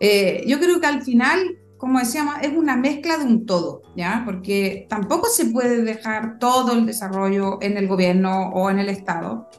Eh, 0.00 0.44
yo 0.46 0.58
creo 0.58 0.80
que 0.80 0.86
al 0.86 1.02
final, 1.02 1.58
como 1.76 1.98
decíamos, 1.98 2.36
es 2.40 2.56
una 2.56 2.76
mezcla 2.76 3.18
de 3.18 3.24
un 3.24 3.44
todo, 3.44 3.82
¿ya? 3.94 4.22
Porque 4.24 4.86
tampoco 4.88 5.28
se 5.28 5.46
puede 5.46 5.82
dejar 5.82 6.38
todo 6.38 6.72
el 6.72 6.86
desarrollo 6.86 7.58
en 7.60 7.76
el 7.76 7.86
gobierno 7.86 8.48
o 8.54 8.70
en 8.70 8.78
el 8.78 8.88
Estado. 8.88 9.50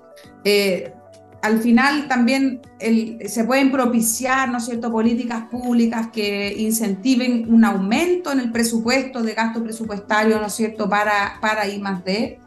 Eh, 0.43 0.91
al 1.41 1.59
final 1.59 2.07
también 2.07 2.61
se 2.79 3.43
pueden 3.45 3.71
propiciar, 3.71 4.49
¿no 4.49 4.59
cierto?, 4.59 4.91
políticas 4.91 5.43
públicas 5.49 6.09
que 6.13 6.53
incentiven 6.57 7.51
un 7.51 7.65
aumento 7.65 8.31
en 8.31 8.39
el 8.39 8.51
presupuesto 8.51 9.23
de 9.23 9.33
gasto 9.33 9.63
presupuestario, 9.63 10.39
¿no 10.39 10.49
cierto?, 10.49 10.87
para, 10.89 11.39
para 11.41 11.67
I 11.67 11.79
más 11.79 12.03
D. 12.03 12.39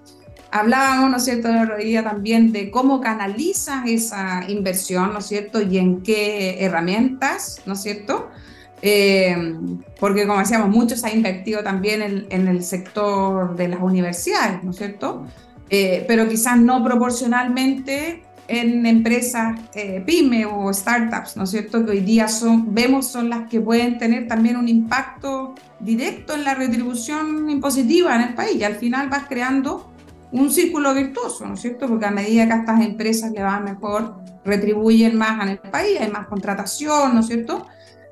Hablábamos, 0.50 1.11
¿no 1.11 1.16
es 1.16 1.24
cierto?, 1.24 1.48
de 1.48 1.64
rodilla 1.64 2.04
también 2.04 2.52
de 2.52 2.70
cómo 2.70 3.00
canalizan 3.00 3.88
esa 3.88 4.44
inversión, 4.48 5.12
¿no 5.12 5.20
cierto?, 5.20 5.61
y 5.61 5.78
en 5.78 6.02
qué 6.02 6.64
herramientas, 6.64 7.62
¿no 7.66 7.74
cierto?, 7.74 8.30
eh, 8.87 9.57
porque 9.98 10.26
como 10.26 10.40
decíamos, 10.40 10.68
mucho 10.68 10.94
se 10.94 11.07
ha 11.07 11.14
invertido 11.14 11.62
también 11.62 12.02
en, 12.02 12.26
en, 12.28 12.48
el 12.48 12.62
sector 12.62 13.57
de 13.57 13.68
las 13.68 13.80
universidades, 13.80 14.62
¿no 14.62 14.74
cierto? 14.74 15.26
Eh, 15.70 16.04
pero 16.07 16.28
quizás 16.28 16.59
no 16.59 16.85
proporcionalmente 16.85 18.23
en 18.48 18.85
empresas 18.87 19.59
eh, 19.74 20.02
pyme 20.04 20.46
o 20.46 20.72
startups, 20.72 21.37
¿no 21.37 21.44
es 21.44 21.50
cierto? 21.50 21.85
Que 21.85 21.92
hoy 21.92 22.00
día 22.00 22.28
son, 22.28 22.74
vemos 22.74 23.09
son 23.09 23.30
las 23.30 23.48
que 23.48 23.61
pueden 23.61 23.98
tener 23.98 24.28
también 24.28 24.57
un 24.57 24.68
impacto 24.68 25.54
directo 25.80 26.35
en 26.35 26.44
la 26.44 26.54
retribución 26.54 27.48
impositiva 27.48 28.14
en 28.16 28.22
el 28.22 28.35
país 28.35 28.57
y 28.57 28.64
al 28.64 28.76
final 28.76 29.09
vas 29.09 29.24
creando 29.28 29.90
un 30.33 30.50
círculo 30.50 30.94
virtuoso, 30.94 31.46
¿no 31.46 31.54
es 31.54 31.61
cierto? 31.61 31.87
Porque 31.88 32.07
a 32.07 32.11
medida 32.11 32.46
que 32.46 32.52
a 32.52 32.57
estas 32.57 32.80
empresas 32.80 33.30
le 33.30 33.42
van 33.42 33.64
mejor, 33.64 34.16
retribuyen 34.44 35.16
más 35.16 35.40
en 35.42 35.50
el 35.50 35.59
país, 35.59 36.00
hay 36.00 36.11
más 36.11 36.26
contratación, 36.26 37.14
¿no 37.14 37.20
es 37.20 37.26
cierto? 37.28 37.66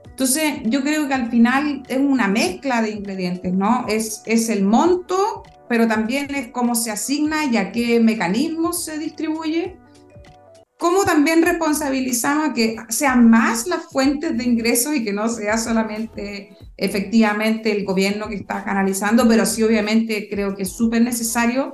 Entonces, 0.05 0.61
yo 0.65 0.83
creo 0.83 1.09
que 1.09 1.15
al 1.15 1.31
final 1.31 1.83
es 1.89 1.99
una 1.99 2.29
mezcla 2.29 2.81
de 2.81 2.91
ingredientes, 2.91 3.53
¿no? 3.53 3.87
Es, 3.89 4.23
es 4.27 4.51
el 4.51 4.63
monto, 4.63 5.43
pero 5.69 5.89
también 5.89 6.33
es 6.35 6.49
cómo 6.49 6.75
se 6.75 6.91
asigna 6.91 7.47
y 7.47 7.57
a 7.57 7.73
qué 7.73 7.99
mecanismos 7.99 8.85
se 8.85 8.99
distribuye 8.99 9.82
cómo 10.83 11.05
también 11.05 11.43
responsabilizamos 11.43 12.55
que 12.55 12.75
sean 12.89 13.31
más 13.31 13.69
las 13.69 13.85
fuentes 13.85 14.37
de 14.37 14.43
ingresos 14.43 14.97
y 14.97 15.05
que 15.05 15.13
no 15.13 15.29
sea 15.29 15.57
solamente 15.57 16.57
efectivamente 16.77 17.71
el 17.71 17.85
gobierno 17.85 18.29
que 18.29 18.35
está 18.35 18.65
canalizando, 18.65 19.29
pero 19.29 19.47
sí 19.47 19.63
obviamente 19.63 20.27
creo 20.29 20.57
que 20.57 20.65
es 20.65 20.73
súper 20.73 21.01
necesario, 21.03 21.73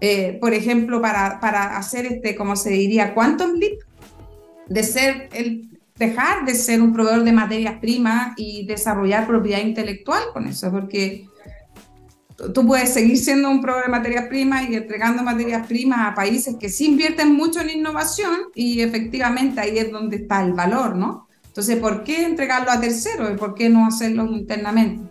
eh, 0.00 0.38
por 0.40 0.54
ejemplo, 0.54 1.02
para, 1.02 1.38
para 1.38 1.76
hacer 1.76 2.06
este, 2.06 2.34
como 2.34 2.56
se 2.56 2.70
diría, 2.70 3.12
quantum 3.12 3.56
leap, 3.56 3.78
de 4.70 4.82
ser 4.82 5.28
el, 5.34 5.78
dejar 5.98 6.46
de 6.46 6.54
ser 6.54 6.80
un 6.80 6.94
proveedor 6.94 7.24
de 7.24 7.32
materias 7.32 7.78
primas 7.78 8.32
y 8.38 8.64
desarrollar 8.64 9.26
propiedad 9.26 9.60
intelectual 9.60 10.22
con 10.32 10.46
eso, 10.46 10.70
porque 10.70 11.26
tú 12.36 12.66
puedes 12.66 12.92
seguir 12.92 13.18
siendo 13.18 13.50
un 13.50 13.60
proveedor 13.60 13.86
de 13.86 13.92
materias 13.92 14.26
primas 14.26 14.68
y 14.68 14.74
entregando 14.74 15.22
materias 15.22 15.66
primas 15.66 16.00
a 16.10 16.14
países 16.14 16.56
que 16.56 16.68
sí 16.68 16.86
invierten 16.86 17.34
mucho 17.34 17.60
en 17.60 17.70
innovación 17.70 18.50
y 18.54 18.80
efectivamente 18.80 19.60
ahí 19.60 19.78
es 19.78 19.90
donde 19.90 20.16
está 20.16 20.42
el 20.44 20.52
valor, 20.52 20.96
¿no? 20.96 21.28
Entonces, 21.46 21.76
¿por 21.78 22.04
qué 22.04 22.24
entregarlo 22.24 22.70
a 22.70 22.80
terceros 22.80 23.32
y 23.32 23.36
por 23.36 23.54
qué 23.54 23.70
no 23.70 23.86
hacerlo 23.86 24.24
internamente? 24.26 25.10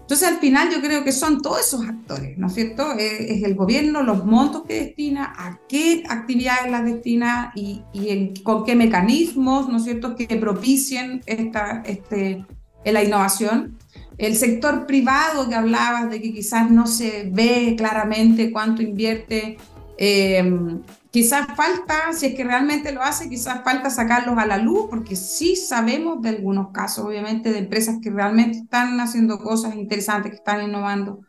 Entonces, 0.00 0.28
al 0.28 0.36
final 0.38 0.70
yo 0.70 0.80
creo 0.80 1.02
que 1.02 1.12
son 1.12 1.40
todos 1.40 1.60
esos 1.60 1.86
actores, 1.86 2.36
¿no 2.36 2.48
es 2.48 2.54
cierto? 2.54 2.92
Es, 2.92 3.42
el 3.42 3.54
gobierno, 3.54 4.02
los 4.02 4.24
montos 4.24 4.64
que 4.66 4.80
destina, 4.80 5.32
a 5.36 5.58
qué 5.66 6.02
actividades 6.08 6.70
las 6.70 6.84
destina 6.84 7.52
y, 7.54 7.82
y 7.92 8.34
con 8.42 8.64
qué 8.64 8.74
mecanismos, 8.74 9.68
¿no 9.68 9.78
es 9.78 9.84
cierto?, 9.84 10.14
que 10.14 10.26
propicien 10.36 11.22
esta, 11.26 11.82
este, 11.86 12.44
la 12.84 13.02
innovación 13.02 13.78
el 14.18 14.36
sector 14.36 14.86
privado 14.86 15.48
que 15.48 15.54
hablabas 15.54 16.10
de 16.10 16.20
que 16.20 16.32
quizás 16.32 16.70
no 16.70 16.86
se 16.86 17.30
ve 17.32 17.74
claramente 17.76 18.52
cuánto 18.52 18.82
invierte, 18.82 19.58
eh, 19.98 20.78
quizás 21.10 21.46
falta, 21.56 22.12
si 22.12 22.26
es 22.26 22.34
que 22.34 22.44
realmente 22.44 22.92
lo 22.92 23.02
hace, 23.02 23.28
quizás 23.28 23.62
falta 23.62 23.90
sacarlos 23.90 24.36
a 24.38 24.46
la 24.46 24.58
luz, 24.58 24.86
porque 24.90 25.16
sí 25.16 25.56
sabemos 25.56 26.20
de 26.22 26.30
algunos 26.30 26.70
casos, 26.72 27.04
obviamente, 27.04 27.52
de 27.52 27.58
empresas 27.58 27.98
que 28.02 28.10
realmente 28.10 28.58
están 28.58 28.98
haciendo 29.00 29.38
cosas 29.38 29.74
interesantes, 29.76 30.30
que 30.32 30.38
están 30.38 30.64
innovando. 30.64 31.20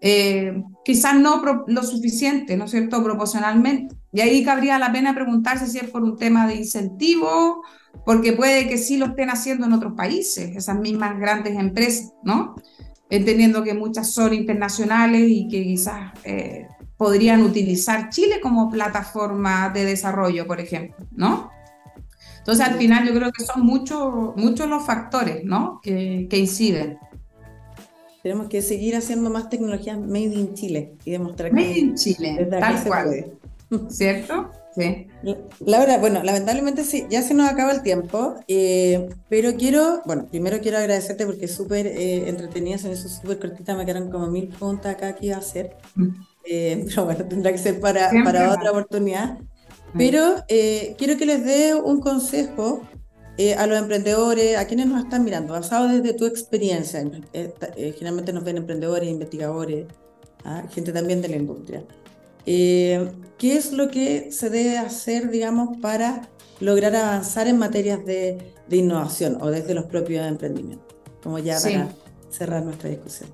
Eh, 0.00 0.62
quizás 0.84 1.18
no 1.18 1.42
lo 1.66 1.82
suficiente, 1.82 2.56
¿no 2.56 2.64
es 2.64 2.72
cierto?, 2.72 3.02
proporcionalmente. 3.02 3.94
Y 4.12 4.20
ahí 4.20 4.44
cabría 4.44 4.78
la 4.78 4.92
pena 4.92 5.14
preguntarse 5.14 5.66
si 5.66 5.78
es 5.78 5.88
por 5.88 6.02
un 6.02 6.18
tema 6.18 6.46
de 6.46 6.56
incentivo 6.56 7.62
porque 8.04 8.32
puede 8.32 8.68
que 8.68 8.78
sí 8.78 8.96
lo 8.96 9.06
estén 9.06 9.30
haciendo 9.30 9.66
en 9.66 9.72
otros 9.72 9.94
países, 9.94 10.56
esas 10.56 10.78
mismas 10.78 11.18
grandes 11.18 11.56
empresas, 11.56 12.12
¿no? 12.24 12.56
Entendiendo 13.10 13.62
que 13.62 13.74
muchas 13.74 14.10
son 14.10 14.32
internacionales 14.32 15.24
y 15.26 15.48
que 15.48 15.62
quizás 15.62 16.12
eh, 16.24 16.66
podrían 16.96 17.42
utilizar 17.42 18.10
Chile 18.10 18.40
como 18.40 18.70
plataforma 18.70 19.70
de 19.70 19.84
desarrollo, 19.84 20.46
por 20.46 20.60
ejemplo, 20.60 21.06
¿no? 21.12 21.50
Entonces, 22.38 22.66
al 22.66 22.74
final 22.74 23.06
yo 23.06 23.14
creo 23.14 23.30
que 23.30 23.44
son 23.44 23.64
muchos 23.64 24.34
muchos 24.36 24.68
los 24.68 24.84
factores, 24.84 25.44
¿no? 25.44 25.80
Que, 25.80 26.26
que 26.28 26.38
inciden. 26.38 26.98
Tenemos 28.22 28.48
que 28.48 28.62
seguir 28.62 28.96
haciendo 28.96 29.30
más 29.30 29.48
tecnologías 29.48 29.98
made 29.98 30.34
in 30.34 30.54
Chile 30.54 30.94
y 31.04 31.12
demostrar 31.12 31.52
made 31.52 31.78
in 31.78 31.94
Chile, 31.94 32.48
tal 32.50 32.82
cual. 32.84 33.38
¿Cierto? 33.88 34.50
Sí. 34.74 35.06
Laura, 35.60 35.98
bueno, 35.98 36.22
lamentablemente 36.22 36.84
sí, 36.84 37.06
ya 37.10 37.22
se 37.22 37.34
nos 37.34 37.48
acaba 37.48 37.72
el 37.72 37.82
tiempo, 37.82 38.36
eh, 38.48 39.10
pero 39.28 39.54
quiero, 39.56 40.00
bueno, 40.06 40.26
primero 40.26 40.60
quiero 40.60 40.78
agradecerte 40.78 41.26
porque 41.26 41.44
es 41.44 41.54
súper 41.54 41.86
eh, 41.86 42.28
entretenida, 42.28 42.78
son 42.78 42.92
eso 42.92 43.08
súper 43.08 43.38
cortita, 43.38 43.74
me 43.76 43.84
quedan 43.84 44.10
como 44.10 44.28
mil 44.28 44.48
preguntas 44.48 44.94
acá 44.94 45.14
que 45.14 45.26
iba 45.26 45.36
a 45.36 45.40
hacer, 45.40 45.76
mm. 45.94 46.08
eh, 46.48 46.84
pero 46.88 47.04
bueno, 47.04 47.24
tendrá 47.26 47.52
que 47.52 47.58
ser 47.58 47.80
para, 47.80 48.10
para 48.24 48.52
otra 48.52 48.70
oportunidad. 48.70 49.38
Mm. 49.92 49.98
Pero 49.98 50.36
quiero 50.48 51.18
que 51.18 51.26
les 51.26 51.44
dé 51.44 51.74
un 51.74 52.00
consejo 52.00 52.82
a 53.58 53.66
los 53.66 53.78
emprendedores, 53.78 54.56
a 54.56 54.66
quienes 54.66 54.86
nos 54.86 55.04
están 55.04 55.22
mirando, 55.22 55.52
basado 55.52 55.88
desde 55.88 56.14
tu 56.14 56.24
experiencia. 56.24 57.04
generalmente 57.74 58.32
nos 58.32 58.42
ven 58.42 58.56
emprendedores, 58.56 59.08
investigadores, 59.10 59.86
¿ah? 60.44 60.62
gente 60.72 60.92
también 60.92 61.20
de 61.20 61.28
la 61.28 61.36
industria. 61.36 61.84
Eh, 62.46 63.12
¿Qué 63.38 63.56
es 63.56 63.72
lo 63.72 63.88
que 63.88 64.30
se 64.30 64.50
debe 64.50 64.78
hacer, 64.78 65.30
digamos, 65.30 65.78
para 65.78 66.28
lograr 66.60 66.94
avanzar 66.94 67.48
en 67.48 67.58
materias 67.58 68.04
de, 68.04 68.54
innovación 68.70 69.38
o 69.40 69.50
desde 69.50 69.74
los 69.74 69.86
propios 69.86 70.26
emprendimientos? 70.26 70.94
Como 71.22 71.38
ya 71.38 71.60
para 71.60 71.88
cerrar 72.30 72.64
nuestra 72.64 72.88
discusión. 72.88 73.30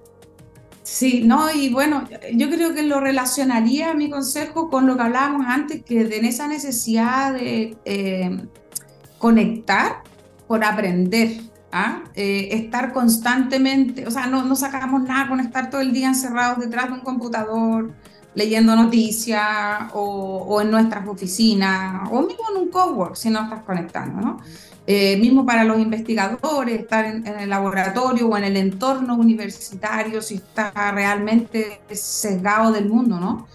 Sí, 0.83 1.23
no, 1.27 1.51
y 1.55 1.71
bueno, 1.71 2.09
yo 2.33 2.49
creo 2.49 2.75
que 2.75 2.83
lo 2.83 2.99
relacionaría 2.99 3.93
mi 3.93 4.09
consejo 4.09 4.71
con 4.71 4.87
lo 4.87 4.97
que 4.97 5.03
hablábamos 5.03 5.47
antes, 5.47 5.85
que 5.85 6.01
en 6.01 6.25
esa 6.25 6.49
necesidad 6.49 7.35
de 7.35 7.77
eh, 7.85 8.49
conectar 9.19 10.03
por 10.47 10.65
aprender, 10.65 11.43
¿ah? 11.73 12.05
Eh, 12.15 12.49
estar 12.53 12.95
constantemente, 12.95 14.07
o 14.07 14.11
sea, 14.11 14.27
no, 14.27 14.43
no 14.45 14.57
sacamos 14.57 15.03
nada 15.03 15.29
con 15.29 15.41
estar 15.41 15.69
todo 15.69 15.83
el 15.83 15.93
día 15.93 16.09
encerrados 16.09 16.59
detrás 16.59 16.87
de 16.87 16.95
un 16.95 17.01
computador, 17.01 17.95
leyendo 18.35 18.77
noticias 18.77 19.91
o, 19.95 20.61
en 20.61 20.71
nuestras 20.71 21.07
oficinas 21.07 22.09
o 22.11 22.23
mismo 22.23 22.45
en 22.55 22.63
un 22.63 22.69
cowork 22.69 23.17
si 23.17 23.31
no 23.31 23.43
estás 23.43 23.63
conectando, 23.63 24.21
¿no? 24.21 24.41
Eh, 24.91 25.19
mismo 25.19 25.45
para 25.45 25.65
los 25.65 25.79
investigadores, 25.79 26.81
estar 26.81 27.05
en, 27.05 27.27
el 27.27 27.51
laboratorio 27.51 28.27
o 28.27 28.37
en 28.39 28.45
el 28.45 28.57
entorno 28.57 29.17
universitario, 29.17 30.23
si 30.23 30.37
está 30.37 30.73
realmente 30.93 31.83
sesgado 31.93 32.73
del 32.73 32.89
mundo, 32.89 33.21
¿no? 33.21 33.47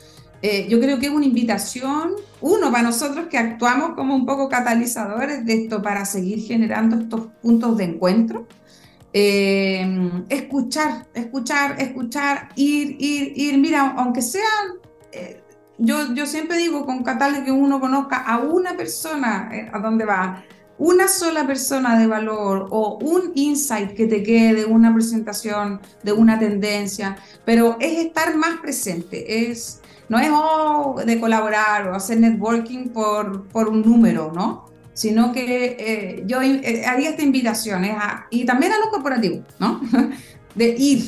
Eh, 0.43 0.67
yo 0.69 0.79
creo 0.79 0.99
que 0.99 1.07
es 1.07 1.11
una 1.11 1.25
invitación, 1.25 2.11
uno, 2.41 2.71
para 2.71 2.83
nosotros 2.83 3.27
que 3.31 3.39
actuamos 3.39 3.95
como 3.95 4.13
un 4.13 4.27
poco 4.27 4.47
catalizadores 4.47 5.43
de 5.43 5.63
esto 5.63 5.81
para 5.81 6.05
seguir 6.05 6.45
generando 6.45 6.97
estos 6.97 7.21
puntos 7.41 7.77
de 7.77 7.85
encuentro, 7.85 8.45
eh, 9.13 10.25
escuchar, 10.29 11.07
escuchar, 11.13 11.79
escuchar, 11.79 12.49
ir, 12.55 12.97
ir, 12.99 13.33
ir. 13.35 13.57
Mira, 13.59 13.93
aunque 13.95 14.21
sean, 14.21 14.79
eh, 15.11 15.41
yo, 15.77 16.13
yo 16.13 16.25
siempre 16.25 16.57
digo 16.57 16.85
con 16.85 17.03
Catal 17.03 17.43
que 17.45 17.51
uno 17.51 17.79
conozca 17.79 18.17
a 18.17 18.39
una 18.39 18.75
persona 18.75 19.49
eh, 19.53 19.69
a 19.71 19.79
dónde 19.79 20.05
va, 20.05 20.43
una 20.79 21.07
sola 21.07 21.45
persona 21.45 21.99
de 21.99 22.07
valor 22.07 22.67
o 22.71 22.97
un 22.97 23.31
insight 23.35 23.93
que 23.93 24.07
te 24.07 24.23
quede 24.23 24.61
de 24.61 24.65
una 24.65 24.93
presentación, 24.93 25.79
de 26.01 26.11
una 26.11 26.39
tendencia, 26.39 27.15
pero 27.45 27.77
es 27.79 28.05
estar 28.05 28.35
más 28.35 28.59
presente, 28.59 29.49
es, 29.51 29.81
no 30.09 30.17
es 30.17 30.29
oh, 30.33 30.95
de 31.05 31.19
colaborar 31.19 31.89
o 31.89 31.95
hacer 31.95 32.19
networking 32.19 32.89
por, 32.89 33.47
por 33.49 33.69
un 33.69 33.83
número, 33.83 34.31
¿no? 34.33 34.72
Sino 34.93 35.31
que 35.31 35.75
eh, 35.79 36.23
yo 36.25 36.41
eh, 36.41 36.85
haría 36.85 37.09
esta 37.09 37.23
invitación 37.23 37.85
y 38.29 38.45
también 38.45 38.73
a 38.73 38.79
los 38.79 38.87
corporativos, 38.87 39.41
¿no? 39.59 39.81
de 40.55 40.75
ir, 40.77 41.03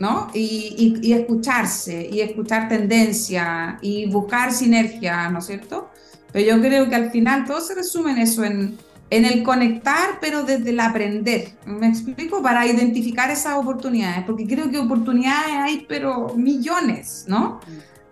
¿no? 0.00 0.28
Y, 0.34 0.98
y, 1.02 1.12
escucharse, 1.12 2.08
y 2.10 2.20
escuchar 2.20 2.68
tendencia, 2.68 3.78
y 3.80 4.06
buscar 4.10 4.52
sinergia, 4.52 5.28
¿no 5.30 5.38
es 5.38 5.46
cierto? 5.46 5.90
Pero 6.32 6.56
yo 6.56 6.60
creo 6.60 6.88
que 6.88 6.96
al 6.96 7.10
final 7.10 7.44
todo 7.44 7.60
se 7.60 7.74
resume 7.74 8.12
en 8.12 8.18
eso, 8.18 8.44
en, 8.44 8.76
en 9.10 9.24
el 9.24 9.42
conectar, 9.42 10.18
pero 10.20 10.42
desde 10.42 10.70
el 10.70 10.80
aprender, 10.80 11.52
¿me 11.64 11.88
explico? 11.88 12.42
Para 12.42 12.66
identificar 12.66 13.30
esas 13.30 13.54
oportunidades, 13.54 14.24
porque 14.24 14.46
creo 14.46 14.70
que 14.70 14.78
oportunidades 14.78 15.52
hay, 15.52 15.86
pero 15.88 16.34
millones, 16.36 17.24
¿no? 17.28 17.60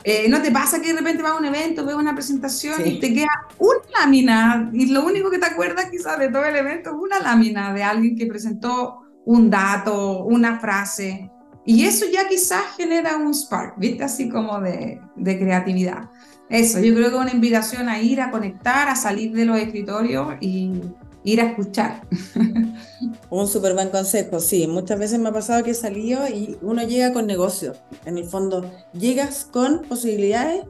Eh, 0.09 0.29
¿No 0.29 0.41
te 0.41 0.53
pasa 0.53 0.81
que 0.81 0.93
de 0.93 1.01
repente 1.01 1.21
vas 1.21 1.33
a 1.33 1.37
un 1.37 1.47
evento, 1.47 1.85
ves 1.85 1.97
una 1.97 2.15
presentación 2.15 2.87
y 2.87 3.01
te 3.01 3.13
queda 3.13 3.27
una 3.59 3.81
lámina 3.99 4.71
y 4.73 4.87
lo 4.87 5.05
único 5.05 5.31
que 5.31 5.39
te 5.41 5.47
acuerdas 5.47 5.91
quizás 5.91 6.17
de 6.21 6.29
todo 6.29 6.45
el 6.45 6.55
evento 6.55 6.91
es 6.91 6.97
una 6.97 7.19
lámina 7.19 7.75
de 7.75 7.83
alguien 7.83 8.15
que 8.17 8.27
presentó 8.27 9.01
un 9.25 9.51
dato, 9.51 10.23
una 10.23 10.61
frase? 10.61 11.29
Y 11.65 11.87
eso 11.87 12.07
ya 12.07 12.29
quizás 12.29 12.63
genera 12.77 13.17
un 13.17 13.35
spark, 13.35 13.77
¿viste? 13.79 14.05
Así 14.05 14.29
como 14.29 14.61
de, 14.61 15.01
de 15.17 15.39
creatividad. 15.41 16.09
Eso, 16.49 16.79
yo 16.79 16.95
creo 16.95 17.11
que 17.11 17.17
es 17.17 17.23
una 17.23 17.33
invitación 17.33 17.89
a 17.89 18.01
ir 18.01 18.21
a 18.21 18.31
conectar, 18.31 18.89
a 18.89 18.95
salir 18.95 19.33
de 19.33 19.45
los 19.45 19.59
escritorios 19.59 20.35
y 20.41 20.83
ir 21.27 21.41
a 21.41 21.49
escuchar. 21.49 22.03
Un 23.31 23.49
súper 23.49 23.75
buen 23.75 23.91
consejo, 23.91 24.41
sí. 24.41 24.67
Muchas 24.69 24.99
veces 24.99 25.19
me 25.19 25.29
ha 25.29 25.33
pasado 25.33 25.63
que 25.65 25.73
he 25.73 25.75
salido 25.75 26.27
y 26.29 26.57
uno 26.63 26.83
llega 26.85 27.13
con 27.13 27.27
negocio. 27.27 27.75
En 28.05 28.17
el 28.17 28.25
fondo, 28.25 28.71
llegas 28.93 29.45
con 29.45 29.83
posibilidades 29.83 30.65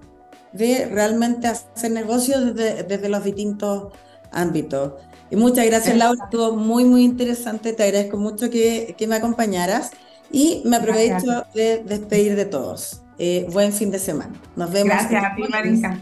de 0.52 0.86
realmente 0.86 1.46
hacer 1.46 1.90
negocios 1.90 2.54
desde, 2.54 2.82
desde 2.82 3.08
los 3.10 3.22
distintos 3.22 3.92
ámbitos. 4.32 4.94
Y 5.30 5.36
muchas 5.36 5.66
gracias, 5.66 5.96
Laura. 5.96 6.24
Estuvo 6.24 6.56
muy, 6.56 6.84
muy 6.84 7.04
interesante. 7.04 7.74
Te 7.74 7.82
agradezco 7.82 8.16
mucho 8.16 8.48
que, 8.48 8.94
que 8.96 9.06
me 9.06 9.16
acompañaras. 9.16 9.90
Y 10.32 10.62
me 10.64 10.76
aprovecho 10.76 11.44
de 11.54 11.84
despedir 11.84 12.34
de 12.34 12.46
todos. 12.46 13.02
Eh, 13.18 13.46
buen 13.52 13.72
fin 13.72 13.90
de 13.90 13.98
semana. 13.98 14.32
Nos 14.56 14.72
vemos. 14.72 14.88
Gracias 14.88 15.22
a 15.22 15.34
ti, 15.36 15.42
Marinka. 15.48 15.98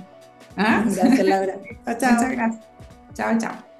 ¿Ah? 0.56 0.84
Gracias, 0.86 1.26
Laura. 1.26 1.54
chao. 1.98 2.12
Muchas 2.12 2.30
gracias. 2.30 2.64
Chao, 3.14 3.38
chao. 3.38 3.73